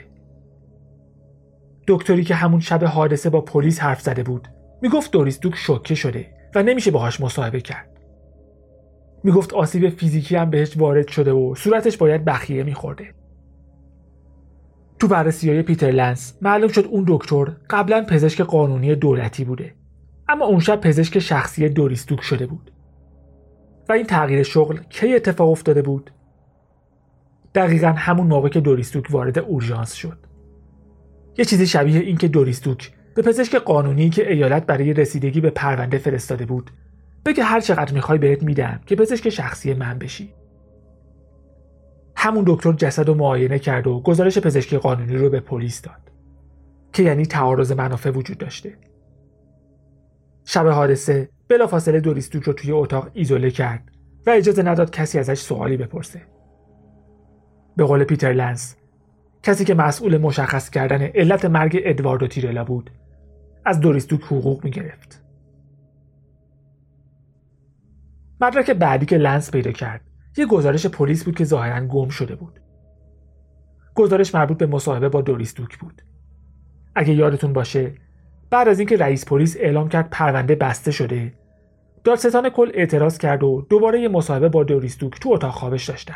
دکتری 1.88 2.24
که 2.24 2.36
همون 2.36 2.60
شب 2.60 2.84
حادثه 2.84 3.30
با 3.30 3.42
پلیس 3.42 3.80
حرف 3.80 4.02
زده 4.02 4.24
بود 4.24 4.48
می‌گفت 4.82 5.12
دوریس 5.12 5.40
دوک 5.40 5.56
شوکه 5.56 5.96
شده 5.96 6.28
و 6.56 6.64
نمیشه 6.64 6.92
باهاش 6.92 7.22
مصاحبه 7.22 7.62
کرد. 7.62 7.90
می‌گفت 9.24 9.54
آسیب 9.54 9.90
فیزیکی 9.90 10.36
هم 10.36 10.50
بهش 10.50 10.78
وارد 10.78 11.08
شده 11.08 11.32
و 11.32 11.56
صورتش 11.56 11.98
باید 11.98 12.26
بخیه 12.26 12.64
میخورده. 12.64 13.19
تو 15.00 15.08
بررسی 15.08 15.50
های 15.50 15.62
پیتر 15.62 15.92
لنس 15.92 16.38
معلوم 16.42 16.68
شد 16.68 16.86
اون 16.86 17.06
دکتر 17.08 17.46
قبلا 17.70 18.06
پزشک 18.10 18.42
قانونی 18.42 18.96
دولتی 18.96 19.46
بوده. 19.46 19.74
اما 20.30 20.46
اون 20.46 20.60
شب 20.60 20.82
پزشک 20.82 21.20
شخصی 21.20 21.70
دوریس 21.70 22.06
دوک 22.06 22.22
شده 22.22 22.46
بود. 22.46 22.72
و 23.90 23.94
این 23.94 24.06
تغییر 24.06 24.44
شغل 24.44 24.78
کی 24.90 25.16
اتفاق 25.16 25.50
افتاده 25.50 25.82
بود؟ 25.82 26.12
دقیقا 27.56 27.88
همون 27.88 28.28
موقع 28.28 28.50
که 28.50 28.60
دوریستوک 28.60 29.06
وارد 29.12 29.40
اورژانس 29.40 29.94
شد. 29.94 30.18
یه 31.38 31.46
چیزی 31.46 31.68
شبیه 31.68 32.00
این 32.00 32.18
که 32.18 32.28
دوریستوک 32.28 32.92
به 33.16 33.22
پزشک 33.22 33.56
قانونی 33.56 34.10
که 34.10 34.32
ایالت 34.32 34.66
برای 34.66 34.94
رسیدگی 34.94 35.42
به 35.42 35.50
پرونده 35.50 35.98
فرستاده 35.98 36.46
بود 36.46 36.72
بگه 37.26 37.44
هر 37.44 37.60
چقدر 37.60 37.94
می‌خوای 37.94 38.18
بهت 38.18 38.44
میدم 38.44 38.80
که 38.86 38.96
پزشک 38.96 39.30
شخصی 39.30 39.74
من 39.74 40.00
بشی. 40.00 40.34
همون 42.22 42.44
دکتر 42.48 42.74
جسد 42.74 43.08
رو 43.08 43.14
معاینه 43.14 43.60
کرد 43.60 43.88
و 43.88 44.02
گزارش 44.02 44.38
پزشکی 44.38 44.78
قانونی 44.78 45.16
رو 45.16 45.30
به 45.30 45.40
پلیس 45.40 45.82
داد. 45.82 46.12
که 46.94 47.04
یعنی 47.04 47.26
تعارض 47.26 47.72
منافع 47.72 48.10
وجود 48.10 48.38
داشته. 48.38 48.78
شب 50.46 50.68
حادثه 50.68 51.30
بلافاصله 51.48 52.00
دوریستوک 52.00 52.44
رو 52.44 52.54
توی 52.54 52.72
اتاق 52.72 53.10
ایزوله 53.14 53.52
کرد 53.52 53.92
و 54.28 54.30
اجازه 54.30 54.64
نداد 54.64 54.92
کسی 54.92 55.20
ازش 55.20 55.40
سوالی 55.40 55.78
بپرسه. 55.78 56.22
به 57.78 57.84
قول 57.84 58.04
پیتر 58.04 58.34
لنس 58.34 58.76
کسی 59.44 59.66
که 59.66 59.74
مسئول 59.74 60.18
مشخص 60.18 60.70
کردن 60.70 61.02
علت 61.02 61.46
مرگ 61.46 61.82
ادواردو 61.84 62.28
تیرلا 62.28 62.64
بود 62.64 62.90
از 63.66 63.80
دوریس 63.80 64.04
دوک 64.04 64.24
حقوق 64.24 64.64
می 64.64 64.72
گرفت. 64.72 65.24
مدرک 68.42 68.72
بعدی 68.72 69.06
که 69.06 69.18
لنس 69.18 69.52
پیدا 69.52 69.72
کرد 69.72 70.09
یه 70.40 70.46
گزارش 70.46 70.86
پلیس 70.86 71.24
بود 71.24 71.36
که 71.36 71.46
ظاهرا 71.46 71.86
گم 71.86 72.10
شده 72.10 72.36
بود. 72.36 72.60
گزارش 73.96 74.36
مربوط 74.36 74.58
به 74.58 74.66
مصاحبه 74.66 75.10
با 75.10 75.22
دوریس 75.22 75.53
دوک 75.53 75.78
بود. 75.78 76.02
اگه 76.96 77.14
یادتون 77.14 77.54
باشه 77.54 77.96
بعد 78.50 78.68
از 78.68 78.80
اینکه 78.80 78.98
رئیس 78.98 79.26
پلیس 79.26 79.58
اعلام 79.60 79.90
کرد 79.90 80.10
پرونده 80.12 80.56
بسته 80.56 80.92
شده 80.92 81.34
دادستان 82.04 82.50
کل 82.50 82.72
اعتراض 82.74 83.18
کرد 83.18 83.44
و 83.44 83.66
دوباره 83.70 84.02
یه 84.02 84.08
مصاحبه 84.08 84.50
با 84.50 84.64
دوریس 84.64 84.95
دوک 84.95 85.20
تو 85.20 85.30
اتاق 85.34 85.52
خوابش 85.52 85.90
داشتن. 85.90 86.16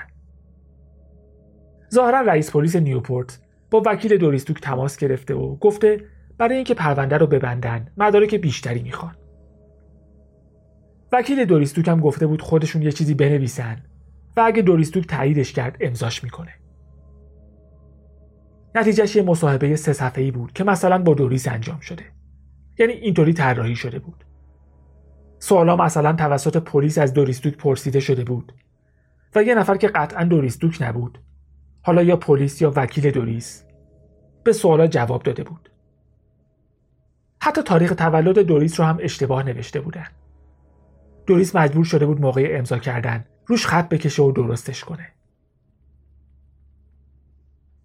ظاهرا 1.93 2.21
رئیس 2.21 2.51
پلیس 2.51 2.75
نیوپورت 2.75 3.39
با 3.71 3.83
وکیل 3.85 4.17
دوریستوک 4.17 4.61
تماس 4.61 4.97
گرفته 4.97 5.35
و 5.35 5.55
گفته 5.55 6.05
برای 6.37 6.55
اینکه 6.55 6.73
پرونده 6.73 7.17
رو 7.17 7.27
ببندن 7.27 7.87
مدارک 7.97 8.35
بیشتری 8.35 8.83
می‌خوان 8.83 9.15
وکیل 11.11 11.45
دوریستوک 11.45 11.87
هم 11.87 11.99
گفته 11.99 12.27
بود 12.27 12.41
خودشون 12.41 12.81
یه 12.81 12.91
چیزی 12.91 13.13
بنویسن 13.13 13.83
و 14.37 14.41
اگه 14.41 14.61
دوریستوک 14.61 15.07
تاییدش 15.07 15.53
کرد 15.53 15.77
امضاش 15.79 16.23
می‌کنه. 16.23 16.53
نتیجهش 18.75 19.15
یه 19.15 19.23
مصاحبه 19.23 19.75
سه 19.75 19.93
صفحه‌ای 19.93 20.31
بود 20.31 20.53
که 20.53 20.63
مثلا 20.63 20.97
با 20.97 21.13
دوریس 21.13 21.47
انجام 21.47 21.79
شده. 21.79 22.03
یعنی 22.79 22.93
اینطوری 22.93 23.33
طراحی 23.33 23.75
شده 23.75 23.99
بود. 23.99 24.25
سوالا 25.39 25.75
مثلا 25.75 26.13
توسط 26.13 26.57
پلیس 26.57 26.97
از 26.97 27.13
دوریستوک 27.13 27.57
پرسیده 27.57 27.99
شده 27.99 28.23
بود 28.23 28.53
و 29.35 29.43
یه 29.43 29.55
نفر 29.55 29.77
که 29.77 29.87
قطعا 29.87 30.23
دوریستوک 30.23 30.77
نبود. 30.81 31.19
حالا 31.81 32.03
یا 32.03 32.17
پلیس 32.17 32.61
یا 32.61 32.73
وکیل 32.75 33.11
دوریس 33.11 33.65
به 34.43 34.53
سوالا 34.53 34.87
جواب 34.87 35.23
داده 35.23 35.43
بود. 35.43 35.69
حتی 37.41 37.61
تاریخ 37.61 37.95
تولد 37.95 38.39
دوریس 38.39 38.79
رو 38.79 38.85
هم 38.85 38.97
اشتباه 39.01 39.43
نوشته 39.43 39.81
بودن. 39.81 40.07
دوریس 41.27 41.55
مجبور 41.55 41.85
شده 41.85 42.05
بود 42.05 42.21
موقع 42.21 42.47
امضا 42.51 42.77
کردن 42.77 43.25
روش 43.45 43.67
خط 43.67 43.89
بکشه 43.89 44.23
و 44.23 44.31
درستش 44.31 44.83
کنه. 44.83 45.07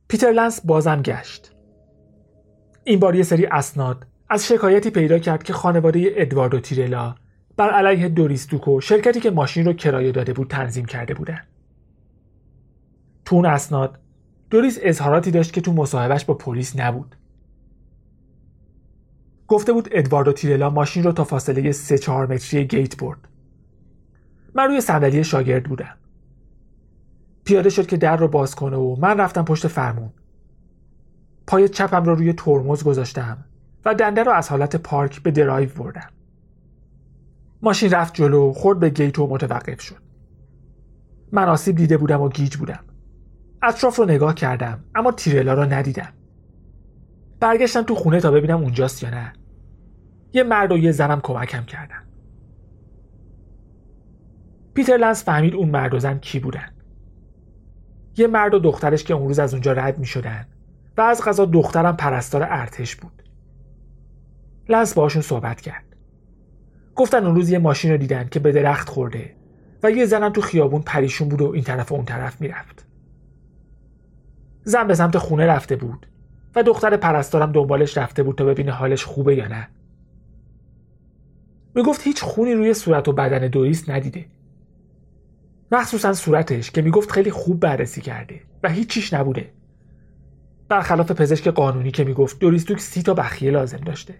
پیتر 0.08 0.30
لنس 0.30 0.66
بازم 0.66 1.02
گشت. 1.02 1.52
این 2.84 3.00
بار 3.00 3.14
یه 3.14 3.22
سری 3.22 3.46
اسناد 3.46 4.06
از 4.28 4.46
شکایتی 4.46 4.90
پیدا 4.90 5.18
کرد 5.18 5.42
که 5.42 5.52
خانواده 5.52 6.12
ادواردو 6.16 6.60
تیرلا 6.60 7.14
بر 7.56 7.70
علیه 7.70 8.08
دوریستوکو 8.08 8.80
شرکتی 8.80 9.20
که 9.20 9.30
ماشین 9.30 9.66
رو 9.66 9.72
کرایه 9.72 10.12
داده 10.12 10.32
بود 10.32 10.48
تنظیم 10.48 10.84
کرده 10.84 11.14
بودن. 11.14 11.40
تو 13.24 13.36
اون 13.36 13.46
اسناد 13.46 13.98
دوریس 14.50 14.78
اظهاراتی 14.82 15.30
داشت 15.30 15.52
که 15.52 15.60
تو 15.60 15.72
مصاحبهش 15.72 16.24
با 16.24 16.34
پلیس 16.34 16.78
نبود. 16.78 17.16
گفته 19.48 19.72
بود 19.72 19.88
ادواردو 19.92 20.32
تیرلا 20.32 20.70
ماشین 20.70 21.02
رو 21.02 21.12
تا 21.12 21.24
فاصله 21.24 21.72
سه 21.72 21.98
چهار 21.98 22.26
متری 22.26 22.64
گیت 22.64 22.96
برد. 22.96 23.28
من 24.54 24.66
روی 24.66 24.80
صندلی 24.80 25.24
شاگرد 25.24 25.64
بودم. 25.64 25.96
پیاده 27.44 27.70
شد 27.70 27.86
که 27.86 27.96
در 27.96 28.16
رو 28.16 28.28
باز 28.28 28.54
کنه 28.54 28.76
و 28.76 28.96
من 29.00 29.20
رفتم 29.20 29.44
پشت 29.44 29.66
فرمون. 29.66 30.10
پای 31.46 31.68
چپم 31.68 32.04
رو 32.04 32.14
روی 32.14 32.32
ترمز 32.32 32.84
گذاشتم 32.84 33.44
و 33.84 33.94
دنده 33.94 34.22
رو 34.22 34.32
از 34.32 34.48
حالت 34.48 34.76
پارک 34.76 35.22
به 35.22 35.30
درایو 35.30 35.68
بردم. 35.76 36.10
ماشین 37.62 37.90
رفت 37.90 38.14
جلو 38.14 38.52
خورد 38.52 38.78
به 38.78 38.90
گیت 38.90 39.18
و 39.18 39.26
متوقف 39.26 39.80
شد. 39.80 39.96
من 41.32 41.48
آسیب 41.48 41.76
دیده 41.76 41.96
بودم 41.96 42.20
و 42.20 42.28
گیج 42.28 42.56
بودم. 42.56 42.84
اطراف 43.62 43.96
رو 43.96 44.04
نگاه 44.04 44.34
کردم 44.34 44.84
اما 44.94 45.12
تیرلا 45.12 45.54
رو 45.54 45.64
ندیدم. 45.64 46.12
برگشتم 47.40 47.82
تو 47.82 47.94
خونه 47.94 48.20
تا 48.20 48.30
ببینم 48.30 48.62
اونجاست 48.62 49.02
یا 49.02 49.10
نه. 49.10 49.32
یه 50.32 50.42
مرد 50.42 50.72
و 50.72 50.78
یه 50.78 50.92
زنم 50.92 51.20
کمکم 51.20 51.64
کردن. 51.64 52.07
پیتر 54.78 54.96
لنس 54.96 55.24
فهمید 55.24 55.54
اون 55.54 55.68
مرد 55.68 55.94
و 55.94 55.98
زن 55.98 56.18
کی 56.18 56.40
بودن. 56.40 56.68
یه 58.16 58.26
مرد 58.26 58.54
و 58.54 58.58
دخترش 58.58 59.04
که 59.04 59.14
اون 59.14 59.28
روز 59.28 59.38
از 59.38 59.54
اونجا 59.54 59.72
رد 59.72 59.98
می 59.98 60.06
شدن 60.06 60.46
و 60.96 61.00
از 61.00 61.22
غذا 61.22 61.44
دخترم 61.44 61.96
پرستار 61.96 62.42
ارتش 62.42 62.96
بود. 62.96 63.22
لنس 64.68 64.94
باشون 64.94 65.22
صحبت 65.22 65.60
کرد. 65.60 65.84
گفتن 66.94 67.26
اون 67.26 67.34
روز 67.34 67.50
یه 67.50 67.58
ماشین 67.58 67.90
رو 67.90 67.96
دیدن 67.96 68.28
که 68.28 68.40
به 68.40 68.52
درخت 68.52 68.88
خورده 68.88 69.34
و 69.82 69.90
یه 69.90 70.06
زنم 70.06 70.28
تو 70.28 70.40
خیابون 70.40 70.82
پریشون 70.82 71.28
بود 71.28 71.42
و 71.42 71.50
این 71.50 71.64
طرف 71.64 71.92
و 71.92 71.94
اون 71.94 72.04
طرف 72.04 72.40
می‌رفت. 72.40 72.86
زن 74.64 74.86
به 74.86 74.94
سمت 74.94 75.18
خونه 75.18 75.46
رفته 75.46 75.76
بود 75.76 76.06
و 76.56 76.62
دختر 76.62 76.96
پرستارم 76.96 77.52
دنبالش 77.52 77.98
رفته 77.98 78.22
بود 78.22 78.36
تا 78.36 78.44
ببینه 78.44 78.72
حالش 78.72 79.04
خوبه 79.04 79.36
یا 79.36 79.48
نه. 79.48 79.68
می‌گفت 81.74 82.02
هیچ 82.02 82.22
خونی 82.22 82.54
روی 82.54 82.74
صورت 82.74 83.08
و 83.08 83.12
بدن 83.12 83.48
دوریس 83.48 83.88
ندیده. 83.88 84.37
مخصوصا 85.72 86.12
صورتش 86.12 86.70
که 86.70 86.82
می‌گفت 86.82 87.10
خیلی 87.10 87.30
خوب 87.30 87.60
بررسی 87.60 88.00
کرده 88.00 88.40
و 88.62 88.68
هیچیش 88.68 89.14
نبوده. 89.14 89.52
برخلاف 90.68 91.12
پزشک 91.12 91.48
قانونی 91.48 91.90
که 91.90 92.04
می‌گفت 92.04 92.38
دوریستوک 92.38 92.80
سی 92.80 93.02
تا 93.02 93.14
بخیه 93.14 93.50
لازم 93.50 93.78
داشته. 93.78 94.14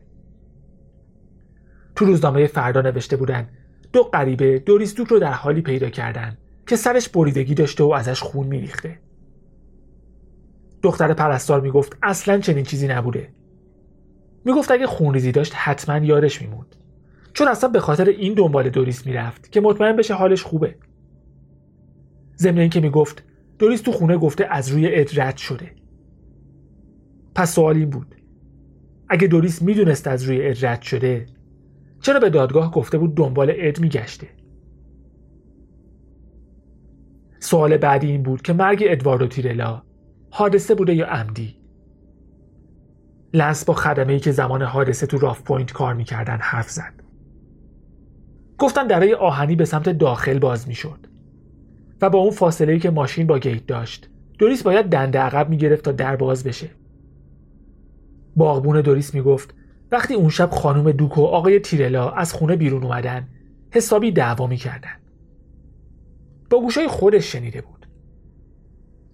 تو 1.96 2.04
روزنامه 2.04 2.46
فردا 2.46 2.80
نوشته 2.80 3.16
بودن 3.16 3.48
دو 3.92 4.02
غریبه 4.02 4.58
دوریستوک 4.58 5.08
رو 5.08 5.18
در 5.18 5.32
حالی 5.32 5.62
پیدا 5.62 5.90
کردن 5.90 6.38
که 6.66 6.76
سرش 6.76 7.08
بریدگی 7.08 7.54
داشته 7.54 7.84
و 7.84 7.90
ازش 7.90 8.22
خون 8.22 8.46
میریخته. 8.46 8.98
دختر 10.82 11.14
پرستار 11.14 11.60
می‌گفت 11.60 11.96
اصلا 12.02 12.38
چنین 12.38 12.64
چیزی 12.64 12.88
نبوده. 12.88 13.28
می‌گفت 14.44 14.70
اگه 14.70 14.86
خونریزی 14.86 15.32
داشت 15.32 15.52
حتما 15.56 16.06
یارش 16.06 16.42
میموند 16.42 16.76
چون 17.32 17.48
اصلا 17.48 17.68
به 17.68 17.80
خاطر 17.80 18.04
این 18.04 18.34
دنبال 18.34 18.70
دوریس 18.70 19.06
می‌رفت 19.06 19.52
که 19.52 19.60
مطمئن 19.60 19.96
بشه 19.96 20.14
حالش 20.14 20.42
خوبه. 20.42 20.74
ضمن 22.38 22.58
اینکه 22.58 22.80
می‌گفت 22.80 23.24
دوریس 23.58 23.80
تو 23.80 23.92
خونه 23.92 24.16
گفته 24.16 24.46
از 24.50 24.68
روی 24.68 24.94
اد 24.94 25.36
شده. 25.36 25.70
پس 27.34 27.54
سوال 27.54 27.76
این 27.76 27.90
بود 27.90 28.14
اگه 29.08 29.28
دوریس 29.28 29.62
می‌دونست 29.62 30.06
از 30.06 30.22
روی 30.22 30.46
اد 30.46 30.66
رد 30.66 30.82
شده 30.82 31.26
چرا 32.00 32.20
به 32.20 32.30
دادگاه 32.30 32.72
گفته 32.72 32.98
بود 32.98 33.14
دنبال 33.14 33.52
اد 33.56 33.80
میگشته؟ 33.80 34.28
سوال 37.40 37.76
بعدی 37.76 38.06
این 38.06 38.22
بود 38.22 38.42
که 38.42 38.52
مرگ 38.52 38.84
ادواردو 38.86 39.26
تیرلا 39.26 39.82
حادثه 40.30 40.74
بوده 40.74 40.94
یا 40.94 41.06
عمدی؟ 41.06 41.54
لنس 43.34 43.64
با 43.64 43.74
خدمه 43.74 44.12
ای 44.12 44.20
که 44.20 44.32
زمان 44.32 44.62
حادثه 44.62 45.06
تو 45.06 45.18
راف 45.18 45.42
پوینت 45.42 45.72
کار 45.72 45.94
می‌کردن 45.94 46.38
حرف 46.40 46.70
زد. 46.70 47.02
گفتن 48.58 48.86
درای 48.86 49.14
آهنی 49.14 49.56
به 49.56 49.64
سمت 49.64 49.88
داخل 49.88 50.38
باز 50.38 50.68
می‌شد. 50.68 51.06
و 52.00 52.10
با 52.10 52.18
اون 52.18 52.30
فاصله 52.30 52.78
که 52.78 52.90
ماشین 52.90 53.26
با 53.26 53.38
گیت 53.38 53.66
داشت. 53.66 54.10
دوریس 54.38 54.62
باید 54.62 54.86
دنده 54.86 55.18
عقب 55.18 55.48
می‌گرفت 55.48 55.84
تا 55.84 55.92
در 55.92 56.16
باز 56.16 56.44
بشه. 56.44 56.70
باغبون 58.36 58.80
دوریس 58.80 59.14
می‌گفت 59.14 59.54
وقتی 59.92 60.14
اون 60.14 60.28
شب 60.28 60.50
خانم 60.50 60.92
دوک 60.92 61.18
و 61.18 61.24
آقای 61.24 61.58
تیرلا 61.58 62.10
از 62.10 62.32
خونه 62.32 62.56
بیرون 62.56 62.82
اومدن 62.82 63.28
حسابی 63.70 64.12
دعوا 64.12 64.46
می‌کردن 64.46 64.96
با 66.50 66.60
گوشای 66.60 66.88
خودش 66.88 67.32
شنیده 67.32 67.60
بود. 67.60 67.86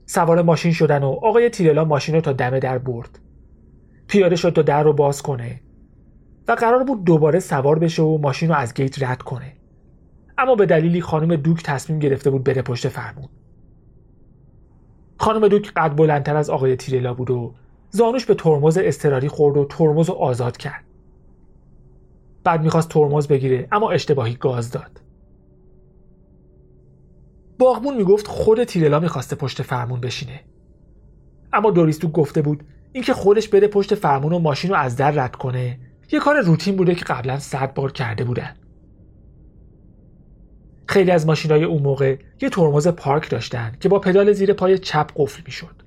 سوار 0.06 0.42
ماشین 0.42 0.72
شدن 0.72 1.02
و 1.02 1.06
آقای 1.06 1.50
تیرلا 1.50 1.84
ماشین 1.84 2.14
رو 2.14 2.20
تا 2.20 2.32
دم 2.32 2.58
در 2.58 2.78
برد. 2.78 3.18
پیاده 4.08 4.36
شد 4.36 4.50
تا 4.50 4.62
در 4.62 4.82
رو 4.82 4.92
باز 4.92 5.22
کنه 5.22 5.60
و 6.48 6.52
قرار 6.52 6.84
بود 6.84 7.04
دوباره 7.04 7.40
سوار 7.40 7.78
بشه 7.78 8.02
و 8.02 8.18
ماشین 8.18 8.48
رو 8.48 8.54
از 8.54 8.74
گیت 8.74 9.02
رد 9.02 9.22
کنه. 9.22 9.52
اما 10.38 10.54
به 10.54 10.66
دلیلی 10.66 11.00
خانم 11.00 11.36
دوک 11.36 11.62
تصمیم 11.62 11.98
گرفته 11.98 12.30
بود 12.30 12.44
بره 12.44 12.62
پشت 12.62 12.88
فرمون. 12.88 13.28
خانم 15.18 15.48
دوک 15.48 15.72
قد 15.76 15.96
بلندتر 15.96 16.36
از 16.36 16.50
آقای 16.50 16.76
تیرلا 16.76 17.14
بود 17.14 17.30
و 17.30 17.54
زانوش 17.90 18.26
به 18.26 18.34
ترمز 18.34 18.78
استراری 18.78 19.28
خورد 19.28 19.56
و 19.56 19.64
ترمز 19.64 20.08
رو 20.08 20.14
آزاد 20.14 20.56
کرد. 20.56 20.84
بعد 22.44 22.62
می‌خواست 22.62 22.88
ترمز 22.88 23.28
بگیره 23.28 23.68
اما 23.72 23.90
اشتباهی 23.90 24.34
گاز 24.34 24.70
داد. 24.70 25.00
باغبون 27.58 27.96
می‌گفت 27.96 28.26
خود 28.26 28.64
تیرلا 28.64 29.00
می‌خواسته 29.00 29.36
پشت 29.36 29.62
فرمون 29.62 30.00
بشینه. 30.00 30.40
اما 31.52 31.70
دوریستو 31.70 32.08
گفته 32.08 32.42
بود 32.42 32.64
اینکه 32.92 33.12
خودش 33.12 33.48
بره 33.48 33.68
پشت 33.68 33.94
فرمون 33.94 34.32
و 34.32 34.38
ماشین 34.38 34.70
رو 34.70 34.76
از 34.76 34.96
در 34.96 35.10
رد 35.10 35.36
کنه. 35.36 35.78
یه 36.12 36.20
کار 36.20 36.40
روتین 36.40 36.76
بوده 36.76 36.94
که 36.94 37.04
قبلا 37.04 37.38
صد 37.38 37.74
بار 37.74 37.92
کرده 37.92 38.24
بودن. 38.24 38.56
خیلی 40.86 41.10
از 41.10 41.28
های 41.50 41.64
اون 41.64 41.82
موقع 41.82 42.16
یه 42.40 42.48
ترمز 42.48 42.88
پارک 42.88 43.30
داشتن 43.30 43.72
که 43.80 43.88
با 43.88 43.98
پدال 43.98 44.32
زیر 44.32 44.52
پای 44.52 44.78
چپ 44.78 45.10
قفل 45.16 45.42
می‌شد. 45.46 45.82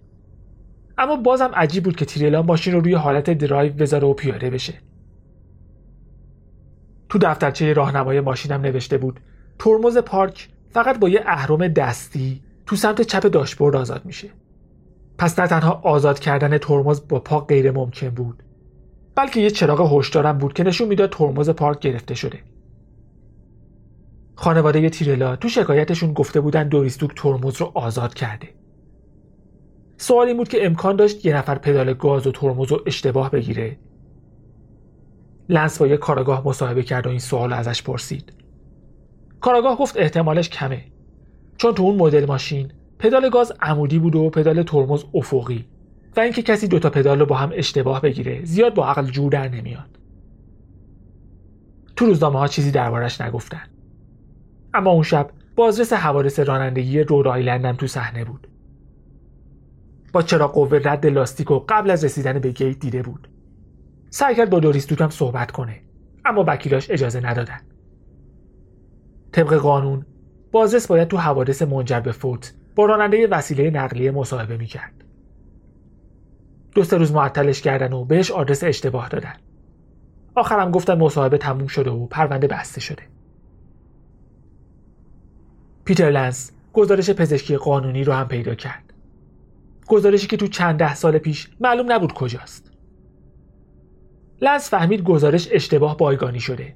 اما 0.98 1.16
بازم 1.16 1.52
عجیب 1.54 1.84
بود 1.84 1.96
که 1.96 2.06
تیرلا 2.06 2.42
ماشین 2.42 2.74
رو 2.74 2.80
روی 2.80 2.94
حالت 2.94 3.30
درایو 3.30 3.74
بذاره 3.74 4.08
و 4.08 4.14
پیاده 4.14 4.50
بشه. 4.50 4.74
تو 7.10 7.18
دفترچه 7.18 7.74
راهنمای 7.74 8.22
ماشینم 8.22 8.62
نوشته 8.62 8.98
بود 8.98 9.20
ترمز 9.60 9.98
پارک 9.98 10.50
فقط 10.70 11.00
با 11.00 11.10
یه 11.10 11.24
اهرم 11.26 11.68
دستی 11.68 12.42
تو 12.66 12.76
سمت 12.76 13.02
چپ 13.02 13.26
داشبورد 13.28 13.76
آزاد 13.76 14.06
میشه. 14.06 14.30
پس 15.18 15.40
نه 15.40 15.48
تنها 15.48 15.82
آزاد 15.84 16.20
کردن 16.20 16.58
ترمز 16.58 17.08
با 17.08 17.20
پا 17.20 17.40
غیر 17.40 17.72
ممکن 17.72 18.10
بود 18.10 18.44
بلکه 19.16 19.40
یه 19.40 19.50
چراغ 19.50 20.00
هشدارم 20.00 20.38
بود 20.38 20.54
که 20.54 20.64
نشون 20.64 20.88
می‌داد 20.88 21.10
ترمز 21.10 21.50
پارک 21.50 21.80
گرفته 21.80 22.16
شده. 22.16 22.40
خانواده 24.40 24.90
تیرلا 24.90 25.36
تو 25.36 25.50
شکایتشون 25.50 26.14
گفته 26.14 26.42
بودن 26.42 26.68
دوریستوک 26.68 27.12
ترمز 27.16 27.62
رو 27.62 27.72
آزاد 27.74 28.14
کرده. 28.14 28.48
سوال 29.98 30.28
این 30.28 30.38
بود 30.38 30.48
که 30.48 30.66
امکان 30.66 30.96
داشت 30.96 31.26
یه 31.26 31.38
نفر 31.38 31.58
پدال 31.58 31.94
گاز 31.94 32.28
و 32.28 32.32
ترمز 32.32 32.72
رو 32.72 32.82
اشتباه 32.86 33.32
بگیره. 33.32 33.78
لنس 35.50 35.78
با 35.78 35.88
یه 35.88 35.98
کاراگاه 35.98 36.48
مصاحبه 36.48 36.84
کرد 36.84 37.08
و 37.08 37.10
این 37.10 37.20
سوال 37.20 37.54
ازش 37.54 37.84
پرسید. 37.84 38.34
کاراگاه 39.40 39.78
گفت 39.78 39.98
احتمالش 39.98 40.50
کمه. 40.50 40.86
چون 41.58 41.74
تو 41.74 41.84
اون 41.84 41.96
مدل 41.96 42.26
ماشین 42.26 42.72
پدال 43.00 43.30
گاز 43.30 43.54
عمودی 43.62 44.00
بود 44.00 44.16
و 44.16 44.30
پدال 44.30 44.64
ترمز 44.64 45.04
افقی 45.14 45.66
و 46.18 46.20
اینکه 46.20 46.42
کسی 46.42 46.68
دوتا 46.68 46.90
پدال 46.90 47.20
رو 47.20 47.26
با 47.26 47.36
هم 47.36 47.52
اشتباه 47.54 48.02
بگیره 48.02 48.46
زیاد 48.46 48.74
با 48.74 48.88
عقل 48.88 49.06
جور 49.06 49.32
در 49.32 49.50
نمیاد. 49.50 50.00
تو 51.96 52.06
روزنامه 52.06 52.40
ها 52.40 52.48
چیزی 52.48 52.72
دربارش 52.72 53.22
نگفتن. 53.22 53.77
اما 54.74 54.92
اون 54.92 55.04
شب 55.04 55.30
بازرس 55.56 55.94
حوادث 55.94 56.40
رانندگی 56.40 57.04
رود 57.04 57.28
آیلندم 57.28 57.74
تو 57.74 57.88
صحنه 57.88 58.26
بود. 58.26 58.48
با 60.14 60.22
چرا 60.22 60.48
قوه 60.48 60.82
رد 60.84 61.06
لاستیک 61.06 61.48
قبل 61.70 61.90
از 61.90 62.04
رسیدن 62.04 62.40
به 62.40 62.52
گیت 62.52 62.80
دیده 62.80 63.02
بود. 63.02 63.28
سعی 64.10 64.36
کرد 64.36 64.50
با 64.50 64.60
دوریس 64.60 65.02
هم 65.02 65.10
صحبت 65.10 65.52
کنه 65.52 65.82
اما 66.26 66.44
وکیلاش 66.48 66.92
اجازه 66.92 67.20
ندادن. 67.20 67.60
طبق 69.32 69.54
قانون 69.54 70.06
بازرس 70.52 70.88
باید 70.88 71.08
تو 71.08 71.18
حوادث 71.18 71.62
منجر 71.62 72.00
به 72.00 72.12
فوت 72.12 72.54
با 72.76 72.86
راننده 72.86 73.28
وسیله 73.28 73.70
نقلیه 73.70 74.12
مصاحبه 74.12 74.58
می‌کرد. 74.58 75.04
دو 76.76 76.84
سه 76.84 76.98
روز 76.98 77.12
معطلش 77.12 77.62
کردن 77.62 77.94
و 77.94 78.06
بهش 78.06 78.32
آدرس 78.32 78.64
اشتباه 78.64 79.10
دادن. 79.10 79.34
آخرم 80.36 80.72
گفتن 80.72 80.98
مصاحبه 80.98 81.38
تموم 81.38 81.68
شده 81.68 81.90
و 81.90 82.08
پرونده 82.08 82.48
بسته 82.48 82.82
شده. 82.82 83.04
پیتر 85.88 86.10
لنس 86.10 86.52
گزارش 86.74 87.10
پزشکی 87.10 87.58
قانونی 87.58 88.04
رو 88.04 88.14
هم 88.14 88.28
پیدا 88.28 88.56
کرد. 88.56 88.94
گزارشی 89.88 90.28
که 90.28 90.38
تو 90.38 90.48
چند 90.48 90.80
ده 90.80 90.96
سال 90.96 91.18
پیش 91.18 91.50
معلوم 91.60 91.92
نبود 91.92 92.14
کجاست. 92.14 92.72
لنس 94.42 94.70
فهمید 94.70 95.04
گزارش 95.04 95.48
اشتباه 95.52 95.98
بایگانی 95.98 96.40
شده. 96.40 96.76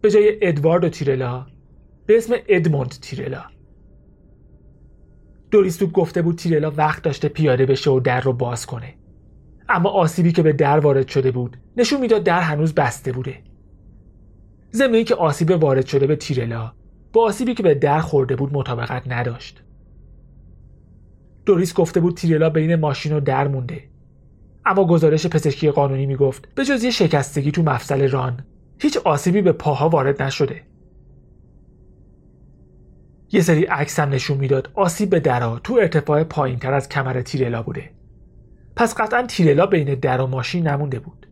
به 0.00 0.10
جای 0.10 0.38
ادوارد 0.42 0.84
و 0.84 0.88
تیرلا 0.88 1.46
به 2.06 2.16
اسم 2.16 2.34
ادموند 2.48 2.90
تیرلا. 2.90 3.44
دوریستوک 5.50 5.92
گفته 5.92 6.22
بود 6.22 6.36
تیرلا 6.36 6.70
وقت 6.70 7.02
داشته 7.02 7.28
پیاده 7.28 7.66
بشه 7.66 7.90
و 7.90 8.00
در 8.00 8.20
رو 8.20 8.32
باز 8.32 8.66
کنه. 8.66 8.94
اما 9.68 9.90
آسیبی 9.90 10.32
که 10.32 10.42
به 10.42 10.52
در 10.52 10.78
وارد 10.78 11.08
شده 11.08 11.30
بود 11.30 11.56
نشون 11.76 12.00
می‌داد 12.00 12.24
در 12.24 12.40
هنوز 12.40 12.74
بسته 12.74 13.12
بوده. 13.12 13.42
ضمن 14.72 15.04
که 15.04 15.14
آسیب 15.14 15.50
وارد 15.50 15.86
شده 15.86 16.06
به 16.06 16.16
تیرلا 16.16 16.77
با 17.12 17.24
آسیبی 17.24 17.54
که 17.54 17.62
به 17.62 17.74
در 17.74 18.00
خورده 18.00 18.36
بود 18.36 18.52
مطابقت 18.52 19.02
نداشت. 19.06 19.62
دوریس 21.46 21.74
گفته 21.74 22.00
بود 22.00 22.16
تیرلا 22.16 22.50
بین 22.50 22.74
ماشین 22.74 23.12
و 23.12 23.20
در 23.20 23.48
مونده. 23.48 23.82
اما 24.66 24.84
گزارش 24.86 25.26
پزشکی 25.26 25.70
قانونی 25.70 26.06
می‌گفت 26.06 26.54
به 26.54 26.64
جز 26.64 26.84
یه 26.84 26.90
شکستگی 26.90 27.50
تو 27.50 27.62
مفصل 27.62 28.08
ران 28.08 28.44
هیچ 28.78 28.96
آسیبی 28.96 29.42
به 29.42 29.52
پاها 29.52 29.88
وارد 29.88 30.22
نشده. 30.22 30.62
یه 33.32 33.40
سری 33.40 33.64
عکس 33.64 34.00
هم 34.00 34.08
نشون 34.08 34.38
می‌داد 34.38 34.70
آسیب 34.74 35.10
به 35.10 35.20
درا 35.20 35.58
تو 35.58 35.74
ارتفاع 35.74 36.24
پایین 36.24 36.58
تر 36.58 36.72
از 36.72 36.88
کمر 36.88 37.22
تیرلا 37.22 37.62
بوده. 37.62 37.90
پس 38.76 38.94
قطعا 38.94 39.22
تیرلا 39.26 39.66
بین 39.66 39.94
در 39.94 40.20
و 40.20 40.26
ماشین 40.26 40.68
نمونده 40.68 40.98
بود. 40.98 41.26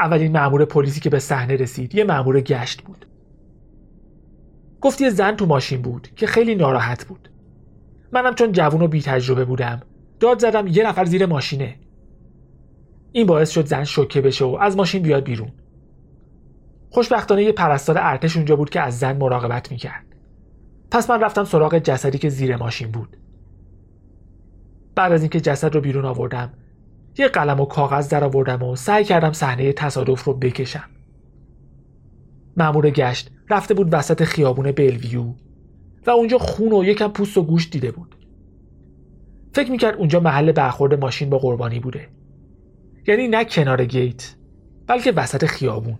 اولین 0.00 0.32
مأمور 0.32 0.64
پلیسی 0.64 1.00
که 1.00 1.10
به 1.10 1.18
صحنه 1.18 1.56
رسید 1.56 1.94
یه 1.94 2.04
مأمور 2.04 2.40
گشت 2.40 2.82
بود. 2.82 3.06
گفت 4.80 5.00
یه 5.00 5.10
زن 5.10 5.36
تو 5.36 5.46
ماشین 5.46 5.82
بود 5.82 6.08
که 6.16 6.26
خیلی 6.26 6.54
ناراحت 6.54 7.04
بود. 7.04 7.28
منم 8.12 8.34
چون 8.34 8.52
جوون 8.52 8.82
و 8.82 8.88
بی 8.88 9.02
تجربه 9.02 9.44
بودم 9.44 9.80
داد 10.20 10.38
زدم 10.38 10.66
یه 10.66 10.86
نفر 10.86 11.04
زیر 11.04 11.26
ماشینه. 11.26 11.76
این 13.12 13.26
باعث 13.26 13.50
شد 13.50 13.66
زن 13.66 13.84
شوکه 13.84 14.20
بشه 14.20 14.44
و 14.44 14.58
از 14.60 14.76
ماشین 14.76 15.02
بیاد 15.02 15.24
بیرون. 15.24 15.52
خوشبختانه 16.90 17.42
یه 17.42 17.52
پرستار 17.52 17.98
ارتش 17.98 18.36
اونجا 18.36 18.56
بود 18.56 18.70
که 18.70 18.80
از 18.80 18.98
زن 18.98 19.16
مراقبت 19.16 19.70
می‌کرد. 19.70 20.04
پس 20.90 21.10
من 21.10 21.20
رفتم 21.20 21.44
سراغ 21.44 21.78
جسدی 21.78 22.18
که 22.18 22.28
زیر 22.28 22.56
ماشین 22.56 22.90
بود. 22.90 23.16
بعد 24.94 25.12
از 25.12 25.20
اینکه 25.20 25.40
جسد 25.40 25.74
رو 25.74 25.80
بیرون 25.80 26.04
آوردم 26.04 26.52
یه 27.18 27.28
قلم 27.28 27.60
و 27.60 27.64
کاغذ 27.64 28.08
در 28.08 28.24
آوردم 28.24 28.62
و 28.62 28.76
سعی 28.76 29.04
کردم 29.04 29.32
صحنه 29.32 29.72
تصادف 29.72 30.24
رو 30.24 30.34
بکشم. 30.34 30.90
مأمور 32.56 32.90
گشت. 32.90 33.30
رفته 33.50 33.74
بود 33.74 33.88
وسط 33.92 34.24
خیابون 34.24 34.72
بلویو 34.72 35.24
و 36.06 36.10
اونجا 36.10 36.38
خون 36.38 36.72
و 36.72 36.84
یکم 36.84 37.08
پوست 37.08 37.38
و 37.38 37.42
گوشت 37.42 37.72
دیده 37.72 37.90
بود. 37.90 38.16
فکر 39.52 39.70
می‌کرد 39.70 39.96
اونجا 39.96 40.20
محل 40.20 40.52
برخورد 40.52 41.00
ماشین 41.00 41.30
با 41.30 41.38
قربانی 41.38 41.80
بوده. 41.80 42.08
یعنی 43.06 43.28
نه 43.28 43.44
کنار 43.44 43.84
گیت 43.84 44.34
بلکه 44.86 45.12
وسط 45.12 45.44
خیابون. 45.44 45.98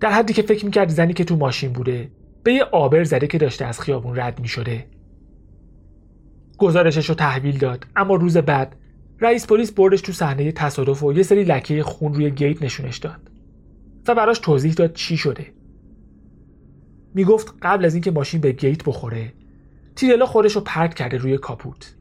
در 0.00 0.10
حدی 0.10 0.32
که 0.32 0.42
فکر 0.42 0.64
می‌کرد 0.64 0.88
زنی 0.88 1.12
که 1.12 1.24
تو 1.24 1.36
ماشین 1.36 1.72
بوده 1.72 2.10
به 2.42 2.52
یه 2.52 2.64
آبر 2.64 3.04
زده 3.04 3.26
که 3.26 3.38
داشته 3.38 3.64
از 3.64 3.80
خیابون 3.80 4.16
رد 4.16 4.40
می‌شده. 4.40 4.86
گزارشش 6.58 7.08
رو 7.08 7.14
تحویل 7.14 7.58
داد 7.58 7.86
اما 7.96 8.14
روز 8.14 8.36
بعد 8.36 8.76
رئیس 9.20 9.46
پلیس 9.46 9.72
بردش 9.72 10.00
تو 10.00 10.12
صحنه 10.12 10.52
تصادف 10.52 11.02
و 11.02 11.12
یه 11.12 11.22
سری 11.22 11.44
لکه 11.44 11.82
خون 11.82 12.14
روی 12.14 12.30
گیت 12.30 12.62
نشونش 12.62 12.98
داد. 12.98 13.30
و 14.08 14.14
براش 14.14 14.38
توضیح 14.38 14.72
داد 14.72 14.92
چی 14.92 15.16
شده. 15.16 15.46
می‌گفت 17.14 17.54
قبل 17.62 17.84
از 17.84 17.94
اینکه 17.94 18.10
ماشین 18.10 18.40
به 18.40 18.52
گیت 18.52 18.84
بخوره 18.84 19.32
تیرلا 19.96 20.26
خودش 20.26 20.52
رو 20.52 20.60
پرت 20.60 20.94
کرده 20.94 21.16
روی 21.16 21.38
کاپوت. 21.38 21.94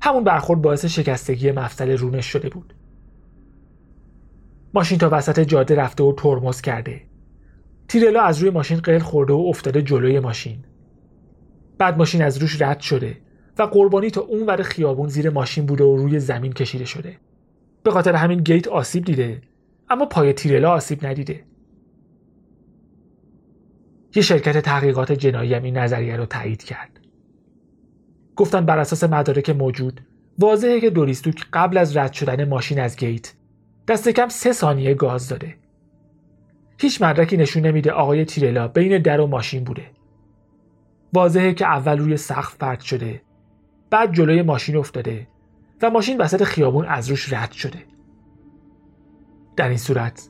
همون 0.00 0.24
برخورد 0.24 0.62
باعث 0.62 0.84
شکستگی 0.84 1.52
مفصل 1.52 1.96
رونش 1.96 2.26
شده 2.26 2.48
بود. 2.48 2.74
ماشین 4.74 4.98
تا 4.98 5.08
وسط 5.12 5.40
جاده 5.40 5.74
رفته 5.74 6.04
و 6.04 6.12
ترمز 6.16 6.60
کرده. 6.60 7.02
تیرلا 7.88 8.22
از 8.22 8.38
روی 8.38 8.50
ماشین 8.50 8.78
قل 8.78 8.98
خورده 8.98 9.32
و 9.32 9.46
افتاده 9.48 9.82
جلوی 9.82 10.20
ماشین. 10.20 10.64
بعد 11.78 11.98
ماشین 11.98 12.22
از 12.22 12.38
روش 12.38 12.62
رد 12.62 12.80
شده 12.80 13.16
و 13.58 13.62
قربانی 13.62 14.10
تا 14.10 14.20
اون 14.20 14.46
ور 14.46 14.62
خیابون 14.62 15.08
زیر 15.08 15.30
ماشین 15.30 15.66
بوده 15.66 15.84
و 15.84 15.96
روی 15.96 16.20
زمین 16.20 16.52
کشیده 16.52 16.84
شده. 16.84 17.16
به 17.82 17.90
خاطر 17.90 18.14
همین 18.14 18.38
گیت 18.38 18.68
آسیب 18.68 19.04
دیده 19.04 19.42
اما 19.90 20.06
پای 20.06 20.32
تیرلا 20.32 20.70
آسیب 20.70 21.06
ندیده. 21.06 21.44
یه 24.16 24.22
شرکت 24.22 24.58
تحقیقات 24.58 25.12
جنایی 25.12 25.54
هم 25.54 25.62
این 25.62 25.76
نظریه 25.76 26.16
رو 26.16 26.26
تایید 26.26 26.62
کرد. 26.62 27.00
گفتن 28.36 28.66
بر 28.66 28.78
اساس 28.78 29.04
مدارک 29.04 29.50
موجود 29.50 30.00
واضحه 30.38 30.80
که 30.80 30.90
دوریستوک 30.90 31.46
قبل 31.52 31.78
از 31.78 31.96
رد 31.96 32.12
شدن 32.12 32.48
ماشین 32.48 32.80
از 32.80 32.96
گیت 32.96 33.34
دست 33.88 34.08
کم 34.08 34.28
سه 34.28 34.52
ثانیه 34.52 34.94
گاز 34.94 35.28
داده. 35.28 35.54
هیچ 36.78 37.02
مدرکی 37.02 37.36
نشون 37.36 37.66
نمیده 37.66 37.92
آقای 37.92 38.24
تیرلا 38.24 38.68
بین 38.68 39.02
در 39.02 39.20
و 39.20 39.26
ماشین 39.26 39.64
بوده. 39.64 39.90
واضحه 41.12 41.54
که 41.54 41.66
اول 41.66 41.98
روی 41.98 42.16
سقف 42.16 42.56
پرت 42.56 42.80
شده 42.80 43.22
بعد 43.90 44.12
جلوی 44.12 44.42
ماشین 44.42 44.76
افتاده 44.76 45.26
و 45.82 45.90
ماشین 45.90 46.18
وسط 46.18 46.42
خیابون 46.44 46.86
از 46.86 47.10
روش 47.10 47.32
رد 47.32 47.52
شده. 47.52 47.78
در 49.56 49.68
این 49.68 49.78
صورت 49.78 50.28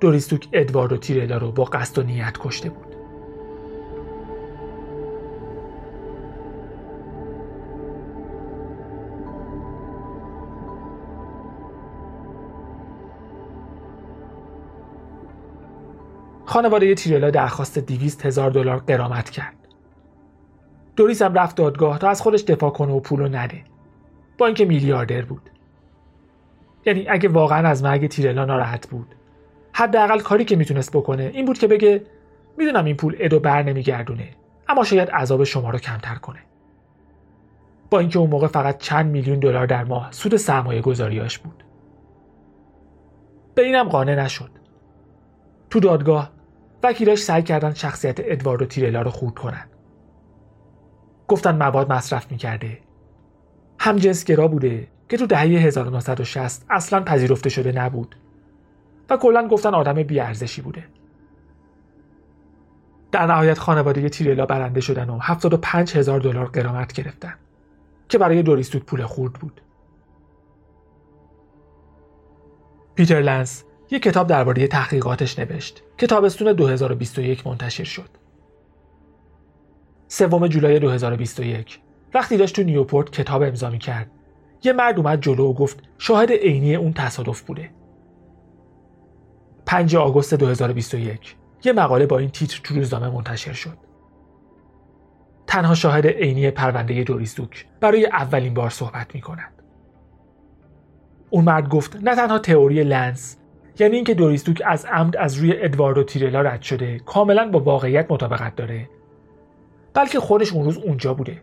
دوریستوک 0.00 0.48
ادوارد 0.52 0.92
و 0.92 0.96
تیرلا 0.96 1.38
رو 1.38 1.52
با 1.52 1.64
قصد 1.64 1.98
و 1.98 2.02
نیت 2.02 2.38
کشته 2.40 2.70
بود. 2.70 2.87
خانواده 16.48 16.94
تیرلا 16.94 17.30
درخواست 17.30 17.78
دیویست 17.78 18.26
هزار 18.26 18.50
دلار 18.50 18.76
قرامت 18.76 19.30
کرد. 19.30 19.56
دوریس 20.96 21.22
هم 21.22 21.34
رفت 21.34 21.56
دادگاه 21.56 21.98
تا 21.98 22.08
از 22.08 22.20
خودش 22.20 22.40
دفاع 22.40 22.70
کنه 22.70 22.92
و 22.92 23.00
پولو 23.00 23.28
نده. 23.28 23.64
با 24.38 24.46
اینکه 24.46 24.64
میلیاردر 24.64 25.22
بود. 25.22 25.50
یعنی 26.86 27.08
اگه 27.08 27.28
واقعا 27.28 27.68
از 27.68 27.82
مرگ 27.82 28.06
تیرلا 28.06 28.44
ناراحت 28.44 28.88
بود 28.88 29.14
حداقل 29.72 30.20
کاری 30.20 30.44
که 30.44 30.56
می‌تونست 30.56 30.96
بکنه 30.96 31.30
این 31.34 31.44
بود 31.44 31.58
که 31.58 31.66
بگه 31.66 32.02
می‌دونم 32.58 32.84
این 32.84 32.96
پول 32.96 33.16
ادو 33.18 33.40
بر 33.40 33.62
نمیگردونه 33.62 34.30
اما 34.68 34.84
شاید 34.84 35.10
عذاب 35.10 35.44
شما 35.44 35.70
رو 35.70 35.78
کمتر 35.78 36.14
کنه 36.14 36.40
با 37.90 37.98
اینکه 37.98 38.18
اون 38.18 38.30
موقع 38.30 38.46
فقط 38.46 38.78
چند 38.78 39.10
میلیون 39.10 39.38
دلار 39.38 39.66
در 39.66 39.84
ماه 39.84 40.08
سود 40.12 40.36
سرمایه 40.36 40.80
گذاریاش 40.80 41.38
بود 41.38 41.64
به 43.54 43.62
اینم 43.62 43.88
قانع 43.88 44.14
نشد 44.14 44.50
تو 45.70 45.80
دادگاه 45.80 46.37
وکیلاش 46.82 47.18
سعی 47.18 47.42
کردن 47.42 47.74
شخصیت 47.74 48.16
ادواردو 48.18 48.66
تیرلا 48.66 49.02
رو 49.02 49.10
خورد 49.10 49.34
کنن. 49.34 49.66
گفتن 51.28 51.56
مواد 51.56 51.92
مصرف 51.92 52.32
می‌کرده. 52.32 52.78
هم 53.78 53.96
گرا 53.96 54.48
بوده 54.48 54.88
که 55.08 55.16
تو 55.16 55.26
دهه 55.26 55.42
1960 55.42 56.66
اصلا 56.70 57.00
پذیرفته 57.00 57.50
شده 57.50 57.72
نبود 57.72 58.16
و 59.10 59.16
کلا 59.16 59.48
گفتن 59.48 59.74
آدم 59.74 60.02
بیارزشی 60.02 60.62
بوده. 60.62 60.84
در 63.12 63.26
نهایت 63.26 63.58
خانواده 63.58 64.08
تیرلا 64.08 64.46
برنده 64.46 64.80
شدن 64.80 65.10
و 65.10 65.18
75 65.18 65.96
هزار 65.96 66.20
دلار 66.20 66.46
قرامت 66.46 66.92
گرفتن 66.92 67.34
که 68.08 68.18
برای 68.18 68.42
دوریستوک 68.42 68.82
پول 68.82 69.04
خورد 69.04 69.32
بود. 69.32 69.60
پیتر 72.94 73.20
لنس 73.20 73.64
یک 73.90 74.02
کتاب 74.02 74.26
درباره 74.26 74.66
تحقیقاتش 74.66 75.38
نوشت 75.38 75.82
که 75.98 76.06
تابستون 76.06 76.52
2021 76.52 77.46
منتشر 77.46 77.84
شد. 77.84 78.08
سوم 80.08 80.46
جولای 80.46 80.78
2021 80.78 81.80
وقتی 82.14 82.36
داشت 82.36 82.56
تو 82.56 82.62
نیوپورت 82.62 83.10
کتاب 83.10 83.42
امضا 83.42 83.70
کرد 83.70 84.10
یه 84.64 84.72
مرد 84.72 84.98
اومد 84.98 85.22
جلو 85.22 85.50
و 85.50 85.52
گفت 85.52 85.82
شاهد 85.98 86.32
عینی 86.32 86.74
اون 86.74 86.92
تصادف 86.92 87.40
بوده. 87.40 87.70
5 89.66 89.96
آگوست 89.96 90.34
2021 90.34 91.36
یه 91.64 91.72
مقاله 91.72 92.06
با 92.06 92.18
این 92.18 92.30
تیتر 92.30 92.60
تو 92.64 92.74
روزنامه 92.74 93.10
منتشر 93.10 93.52
شد. 93.52 93.78
تنها 95.46 95.74
شاهد 95.74 96.06
عینی 96.06 96.50
پرونده 96.50 97.04
دوریستوک 97.04 97.66
برای 97.80 98.06
اولین 98.06 98.54
بار 98.54 98.70
صحبت 98.70 99.14
می 99.14 99.20
کند. 99.20 99.52
اون 101.30 101.44
مرد 101.44 101.68
گفت 101.68 101.96
نه 101.96 102.16
تنها 102.16 102.38
تئوری 102.38 102.84
لنس 102.84 103.36
یعنی 103.78 103.96
اینکه 103.96 104.14
دوریستوک 104.14 104.62
از 104.66 104.84
عمد 104.84 105.16
از 105.16 105.36
روی 105.36 105.62
ادواردو 105.62 106.04
تیرلا 106.04 106.40
رد 106.40 106.62
شده 106.62 106.98
کاملا 106.98 107.50
با 107.50 107.60
واقعیت 107.60 108.06
مطابقت 108.10 108.56
داره. 108.56 108.88
بلکه 109.94 110.20
خودش 110.20 110.52
اون 110.52 110.64
روز 110.64 110.78
اونجا 110.78 111.14
بوده. 111.14 111.42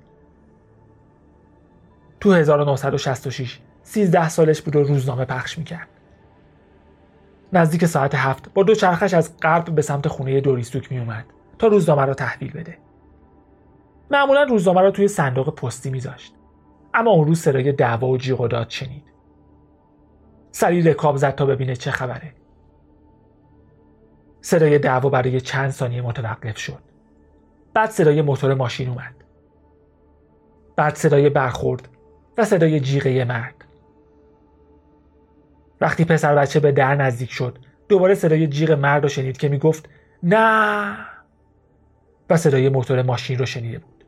تو 2.19 2.33
1966 2.33 3.59
13 3.83 4.29
سالش 4.29 4.61
بود 4.61 4.75
و 4.75 4.83
روزنامه 4.83 5.25
پخش 5.25 5.57
می‌کرد. 5.57 5.87
نزدیک 7.53 7.85
ساعت 7.85 8.15
هفت 8.15 8.53
با 8.53 8.63
دو 8.63 8.75
چرخش 8.75 9.13
از 9.13 9.37
غرب 9.41 9.75
به 9.75 9.81
سمت 9.81 10.07
خونه 10.07 10.41
دوریستوک 10.41 10.91
میومد 10.91 11.25
تا 11.59 11.67
روزنامه 11.67 12.05
را 12.05 12.13
تحویل 12.13 12.51
بده. 12.51 12.77
معمولا 14.11 14.43
روزنامه 14.43 14.81
را 14.81 14.91
توی 14.91 15.07
صندوق 15.07 15.55
پستی 15.55 15.89
میذاشت. 15.89 16.33
اما 16.93 17.11
اون 17.11 17.27
روز 17.27 17.39
صدای 17.39 17.71
دعوا 17.71 18.07
و 18.07 18.17
جیغ 18.17 18.41
و 18.41 18.47
داد 18.47 18.69
شنید. 18.69 19.14
سریع 20.57 20.91
رکاب 20.91 21.17
زد 21.17 21.35
تا 21.35 21.45
ببینه 21.45 21.75
چه 21.75 21.91
خبره. 21.91 22.33
صدای 24.41 24.79
دعوا 24.79 25.09
برای 25.09 25.41
چند 25.41 25.71
ثانیه 25.71 26.01
متوقف 26.01 26.57
شد. 26.57 26.79
بعد 27.73 27.89
صدای 27.89 28.21
موتور 28.21 28.53
ماشین 28.53 28.89
اومد. 28.89 29.15
بعد 30.75 30.95
صدای 30.95 31.29
برخورد 31.29 31.89
و 32.37 32.45
صدای 32.45 32.79
جیغه 32.79 33.25
مرد 33.25 33.65
وقتی 35.81 36.05
پسر 36.05 36.35
بچه 36.35 36.59
به 36.59 36.71
در 36.71 36.95
نزدیک 36.95 37.31
شد 37.31 37.57
دوباره 37.89 38.15
صدای 38.15 38.47
جیغ 38.47 38.71
مرد 38.71 39.03
رو 39.03 39.09
شنید 39.09 39.37
که 39.37 39.49
می‌گفت 39.49 39.89
نه! 40.23 40.97
و 42.29 42.37
صدای 42.37 42.69
موتور 42.69 43.01
ماشین 43.01 43.37
رو 43.37 43.45
شنیده 43.45 43.79
بود. 43.79 44.03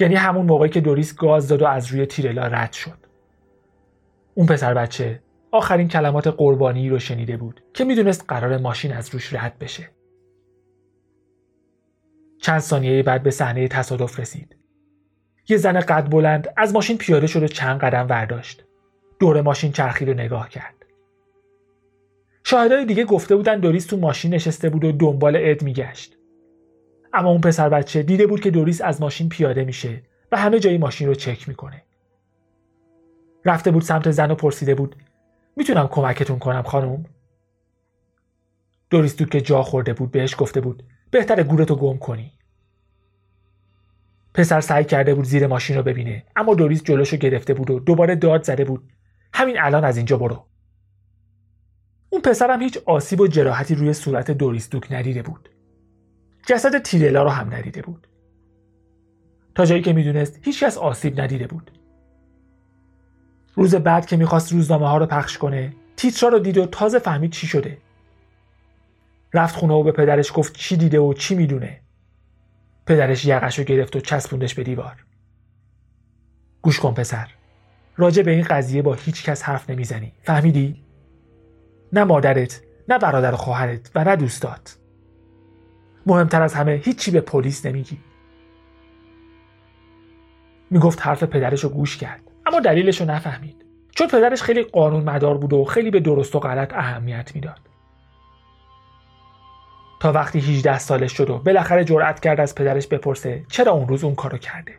یعنی 0.00 0.14
همون 0.14 0.46
موقعی 0.46 0.68
که 0.68 0.80
دوریس 0.80 1.16
گاز 1.16 1.48
داد 1.48 1.62
و 1.62 1.66
از 1.66 1.86
روی 1.86 2.06
تیرلا 2.06 2.46
رد 2.46 2.72
شد. 2.72 2.98
اون 4.34 4.46
پسر 4.46 4.74
بچه 4.74 5.20
آخرین 5.52 5.88
کلمات 5.88 6.26
قربانی 6.26 6.88
رو 6.88 6.98
شنیده 6.98 7.36
بود 7.36 7.64
که 7.74 7.84
می‌دونست 7.84 8.24
قرار 8.28 8.58
ماشین 8.58 8.92
از 8.92 9.10
روش 9.14 9.32
رد 9.32 9.58
بشه. 9.58 9.90
چند 12.42 12.58
ثانیه 12.58 13.02
بعد 13.02 13.22
به 13.22 13.30
صحنه 13.30 13.68
تصادف 13.68 14.20
رسید. 14.20 14.56
یه 15.48 15.56
زن 15.56 15.80
قد 15.80 16.10
بلند 16.10 16.48
از 16.56 16.74
ماشین 16.74 16.98
پیاده 16.98 17.26
شد 17.26 17.42
و 17.42 17.46
چند 17.46 17.80
قدم 17.80 18.06
برداشت. 18.06 18.64
دور 19.18 19.42
ماشین 19.42 19.72
چرخید 19.72 20.08
و 20.08 20.14
نگاه 20.14 20.48
کرد. 20.48 20.74
شاهدای 22.44 22.84
دیگه 22.84 23.04
گفته 23.04 23.36
بودن 23.36 23.60
دوریس 23.60 23.86
تو 23.86 23.96
ماشین 23.96 24.34
نشسته 24.34 24.68
بود 24.68 24.84
و 24.84 24.92
دنبال 24.92 25.36
اد 25.36 25.62
میگشت. 25.62 26.16
اما 27.12 27.30
اون 27.30 27.40
پسر 27.40 27.68
بچه 27.68 28.02
دیده 28.02 28.26
بود 28.26 28.40
که 28.40 28.50
دوریس 28.50 28.80
از 28.80 29.00
ماشین 29.00 29.28
پیاده 29.28 29.64
میشه 29.64 30.02
و 30.32 30.36
همه 30.36 30.60
جای 30.60 30.78
ماشین 30.78 31.08
رو 31.08 31.14
چک 31.14 31.48
می‌کنه. 31.48 31.82
رفته 33.44 33.70
بود 33.70 33.82
سمت 33.82 34.10
زن 34.10 34.30
و 34.30 34.34
پرسیده 34.34 34.74
بود 34.74 34.96
می‌تونم 35.56 35.88
کمکتون 35.88 36.38
کنم 36.38 36.62
خانم. 36.62 37.04
دوریس 38.90 39.16
که 39.16 39.40
جا 39.40 39.62
خورده 39.62 39.92
بود 39.92 40.10
بهش 40.10 40.34
گفته 40.38 40.60
بود 40.60 40.82
بهتر 41.10 41.42
گورتو 41.42 41.76
گم 41.76 41.98
کنی. 41.98 42.32
پسر 44.34 44.60
سعی 44.60 44.84
کرده 44.84 45.14
بود 45.14 45.24
زیر 45.24 45.46
ماشین 45.46 45.76
رو 45.76 45.82
ببینه 45.82 46.24
اما 46.36 46.54
دوریس 46.54 46.82
جلوشو 46.82 47.16
گرفته 47.16 47.54
بود 47.54 47.70
و 47.70 47.80
دوباره 47.80 48.16
داد 48.16 48.42
زده 48.42 48.64
بود. 48.64 48.92
همین 49.34 49.60
الان 49.60 49.84
از 49.84 49.96
اینجا 49.96 50.16
برو. 50.16 50.46
اون 52.10 52.22
پسرم 52.22 52.62
هیچ 52.62 52.78
آسیب 52.86 53.20
و 53.20 53.26
جراحتی 53.26 53.74
روی 53.74 53.92
صورت 53.92 54.30
دوریس 54.30 54.70
دوک 54.70 54.92
ندیده 54.92 55.22
بود. 55.22 55.48
جسد 56.46 56.78
تیرلا 56.78 57.22
رو 57.22 57.28
هم 57.28 57.54
ندیده 57.54 57.82
بود. 57.82 58.06
تا 59.54 59.64
جایی 59.64 59.82
که 59.82 59.92
می‌دونست 59.92 60.40
هیچکس 60.42 60.78
آسیب 60.78 61.20
ندیده 61.20 61.46
بود. 61.46 61.70
روز 63.54 63.74
بعد 63.74 64.06
که 64.06 64.16
می‌خواست 64.16 64.52
روزنامه 64.52 64.88
ها 64.88 64.98
رو 64.98 65.06
پخش 65.06 65.38
کنه 65.38 65.74
تیترا 65.96 66.28
رو 66.28 66.38
دید 66.38 66.58
و 66.58 66.66
تازه 66.66 66.98
فهمید 66.98 67.32
چی 67.32 67.46
شده. 67.46 67.78
رفت 69.34 69.56
خونه 69.56 69.74
و 69.74 69.82
به 69.82 69.92
پدرش 69.92 70.32
گفت 70.34 70.56
چی 70.56 70.76
دیده 70.76 71.00
و 71.00 71.14
چی 71.14 71.34
می‌دونه. 71.34 71.80
پدرش 72.86 73.24
یقش 73.24 73.58
رو 73.58 73.64
گرفت 73.64 73.96
و 73.96 74.00
چسبوندش 74.00 74.54
به 74.54 74.62
دیوار. 74.62 75.04
گوش 76.62 76.80
کن 76.80 76.94
پسر. 76.94 77.28
راجع 77.96 78.22
به 78.22 78.30
این 78.30 78.42
قضیه 78.42 78.82
با 78.82 78.94
هیچ 78.94 79.24
کس 79.24 79.42
حرف 79.42 79.70
نمی‌زنی. 79.70 80.12
فهمیدی؟ 80.22 80.84
نه 81.92 82.04
مادرت 82.04 82.62
نه 82.88 82.98
برادر 82.98 83.32
خواهرت 83.32 83.90
و 83.94 84.04
نه 84.04 84.16
دوستات. 84.16 84.78
مهمتر 86.06 86.42
از 86.42 86.54
همه 86.54 86.72
هیچی 86.84 87.10
به 87.10 87.20
پلیس 87.20 87.66
نمیگی. 87.66 87.98
می‌گفت 90.70 91.06
حرف 91.06 91.22
پدرش 91.22 91.64
رو 91.64 91.70
گوش 91.70 91.96
کرد. 91.96 92.31
اما 92.52 92.60
دلیلش 92.60 93.00
رو 93.00 93.06
نفهمید. 93.06 93.64
چون 93.94 94.06
پدرش 94.06 94.42
خیلی 94.42 94.62
قانون 94.62 95.04
مدار 95.04 95.38
بود 95.38 95.52
و 95.52 95.64
خیلی 95.64 95.90
به 95.90 96.00
درست 96.00 96.34
و 96.34 96.40
غلط 96.40 96.74
اهمیت 96.74 97.34
می‌داد. 97.34 97.60
تا 100.00 100.12
وقتی 100.12 100.38
18 100.38 100.78
سالش 100.78 101.12
شد 101.12 101.30
و 101.30 101.38
بالاخره 101.38 101.84
جرأت 101.84 102.20
کرد 102.20 102.40
از 102.40 102.54
پدرش 102.54 102.86
بپرسه 102.86 103.44
چرا 103.48 103.72
اون 103.72 103.88
روز 103.88 104.04
اون 104.04 104.14
کارو 104.14 104.38
کرده. 104.38 104.72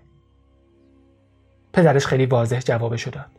پدرش 1.73 2.05
خیلی 2.05 2.25
واضح 2.25 2.59
جوابشو 2.59 3.11
داد. 3.11 3.31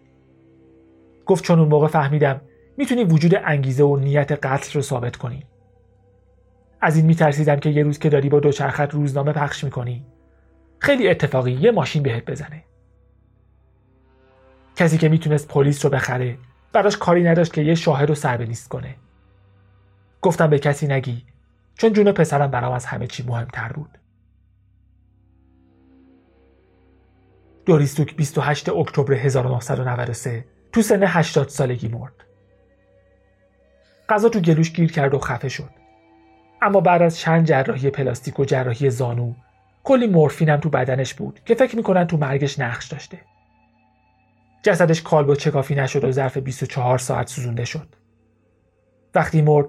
گفت 1.27 1.45
چون 1.45 1.59
اون 1.59 1.69
موقع 1.69 1.87
فهمیدم 1.87 2.41
می‌تونی 2.77 3.05
وجود 3.05 3.35
انگیزه 3.45 3.85
و 3.85 3.97
نیت 3.97 4.33
قتل 4.33 4.73
رو 4.73 4.81
ثابت 4.81 5.17
کنی. 5.17 5.43
از 6.81 6.97
این 6.97 7.07
میترسیدم 7.07 7.57
که 7.57 7.71
یه 7.71 7.83
روز 7.83 7.99
که 7.99 8.09
داری 8.09 8.29
با 8.29 8.41
دوچرخت 8.41 8.95
روزنامه 8.95 9.33
پخش 9.33 9.65
می‌کنی 9.65 10.07
خیلی 10.79 11.09
اتفاقی 11.09 11.53
یه 11.53 11.71
ماشین 11.71 12.03
بهت 12.03 12.25
بزنه. 12.25 12.65
کسی 14.77 14.99
که 14.99 15.09
می‌تونست 15.09 15.49
پلیس 15.49 15.85
رو 15.85 15.91
بخره 15.91 16.39
براش 16.73 16.97
کاری 16.97 17.23
نداشت 17.23 17.53
که 17.53 17.63
یه 17.63 17.75
شاهد 17.75 18.09
رو 18.09 18.15
سربلیست 18.15 18.69
کنه 18.69 18.95
گفتم 20.23 20.51
به 20.51 20.59
کسی 20.59 20.87
نگی 20.87 21.23
چون 21.75 21.93
جون 21.93 22.13
پسرم 22.13 22.51
برام 22.51 22.73
از 22.73 22.85
همه 22.85 23.07
چی 23.07 23.23
مهمتر 23.23 23.73
بود 23.73 23.99
دوریستوک 27.67 28.17
28 28.17 28.69
اکتبر 28.69 29.15
1993 29.15 30.45
تو 30.73 30.83
سن 30.83 31.03
80 31.03 31.49
سالگی 31.49 31.89
مرد. 31.89 32.13
غذا 34.09 34.29
تو 34.29 34.41
گلوش 34.41 34.73
گیر 34.73 34.93
کرد 34.93 35.15
و 35.15 35.19
خفه 35.19 35.49
شد. 35.49 35.71
اما 36.63 36.81
بعد 36.81 37.03
از 37.03 37.19
چند 37.19 37.47
جراحی 37.47 37.91
پلاستیک 37.91 38.41
و 38.41 38.45
جراحی 38.45 38.91
زانو 38.91 39.35
کلی 39.85 40.07
مورفین 40.07 40.57
تو 40.57 40.69
بدنش 40.69 41.15
بود 41.15 41.41
که 41.45 41.55
فکر 41.55 41.77
می‌کنن 41.77 42.07
تو 42.07 42.17
مرگش 42.17 42.59
نقش 42.59 42.87
داشته. 42.87 43.21
جسدش 44.65 45.03
کالبد 45.03 45.37
چکافی 45.37 45.75
نشد 45.75 46.05
و 46.05 46.13
ظرف 46.13 46.37
24 46.37 46.99
ساعت 46.99 47.29
سوزونده 47.29 47.65
شد. 47.65 47.89
وقتی 49.15 49.43
مرد 49.43 49.67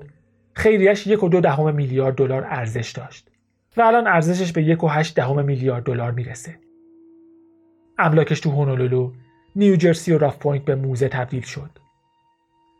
خیریش 0.53 1.07
یک 1.07 1.23
و 1.23 1.29
دو 1.29 1.41
دهم 1.41 1.75
میلیارد 1.75 2.15
دلار 2.15 2.43
ارزش 2.43 2.91
داشت 2.91 3.31
و 3.77 3.81
الان 3.81 4.07
ارزشش 4.07 4.51
به 4.51 4.63
یک 4.63 4.83
و 4.83 4.87
هشت 4.87 5.15
دهم 5.15 5.45
میلیارد 5.45 5.83
دلار 5.83 6.11
می‌رسه. 6.11 6.59
املاکش 7.97 8.39
تو 8.39 8.51
هونولولو، 8.51 9.13
نیوجرسی 9.55 10.13
و 10.13 10.17
راف 10.17 10.37
پوینت 10.37 10.65
به 10.65 10.75
موزه 10.75 11.09
تبدیل 11.09 11.43
شد 11.43 11.69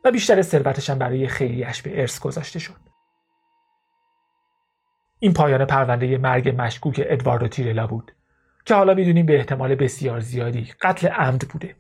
و 0.04 0.12
بیشتر 0.12 0.42
ثروتش 0.42 0.90
هم 0.90 1.00
برای 1.00 1.28
خیریه‌ش 1.28 1.82
به 1.82 2.02
ارث 2.02 2.20
گذاشته 2.20 2.60
شد. 2.60 2.80
این 5.20 5.34
پایان 5.34 5.66
پرونده 5.66 6.18
مرگ 6.18 6.56
مشکوک 6.58 7.02
ادواردو 7.06 7.48
تیرلا 7.48 7.88
بود 7.88 8.12
که 8.66 8.76
حالا 8.76 8.94
می‌دونیم 8.94 9.26
به 9.26 9.38
احتمال 9.38 9.76
بسیار 9.76 10.20
زیادی 10.20 10.72
قتل 10.82 11.08
عمد 11.08 11.42
بوده. 11.42 11.76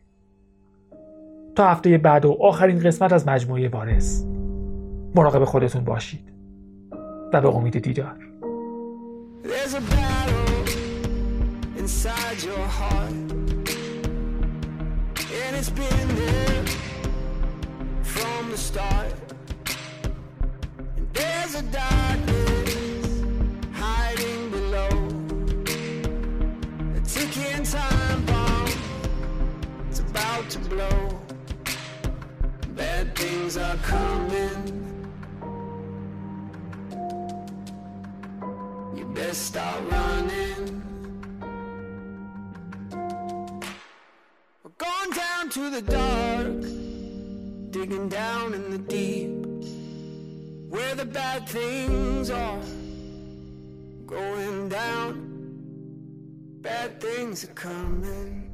تا 1.55 1.67
هفته 1.67 1.97
بعد 1.97 2.25
و 2.25 2.37
آخرین 2.41 2.79
قسمت 2.79 3.13
از 3.13 3.27
مجموعه 3.27 3.69
وارث. 3.69 4.23
مراقب 5.15 5.43
خودتون 5.43 5.83
باشید. 5.83 6.31
و 7.33 7.41
به 7.41 7.47
امید 7.47 7.79
دیدار. 7.79 8.15
Are 33.57 33.77
coming. 33.77 34.61
You 38.95 39.05
best 39.13 39.45
start 39.45 39.81
running. 39.89 40.81
We're 44.63 44.77
going 44.77 45.11
down 45.11 45.49
to 45.51 45.69
the 45.69 45.81
dark, 45.81 46.61
digging 47.71 48.09
down 48.09 48.53
in 48.53 48.71
the 48.71 48.77
deep, 48.77 49.31
where 50.69 50.95
the 50.95 51.05
bad 51.05 51.47
things 51.47 52.29
are. 52.29 52.61
Going 54.05 54.69
down, 54.69 55.13
bad 56.61 56.99
things 56.99 57.43
are 57.45 57.53
coming. 57.53 58.44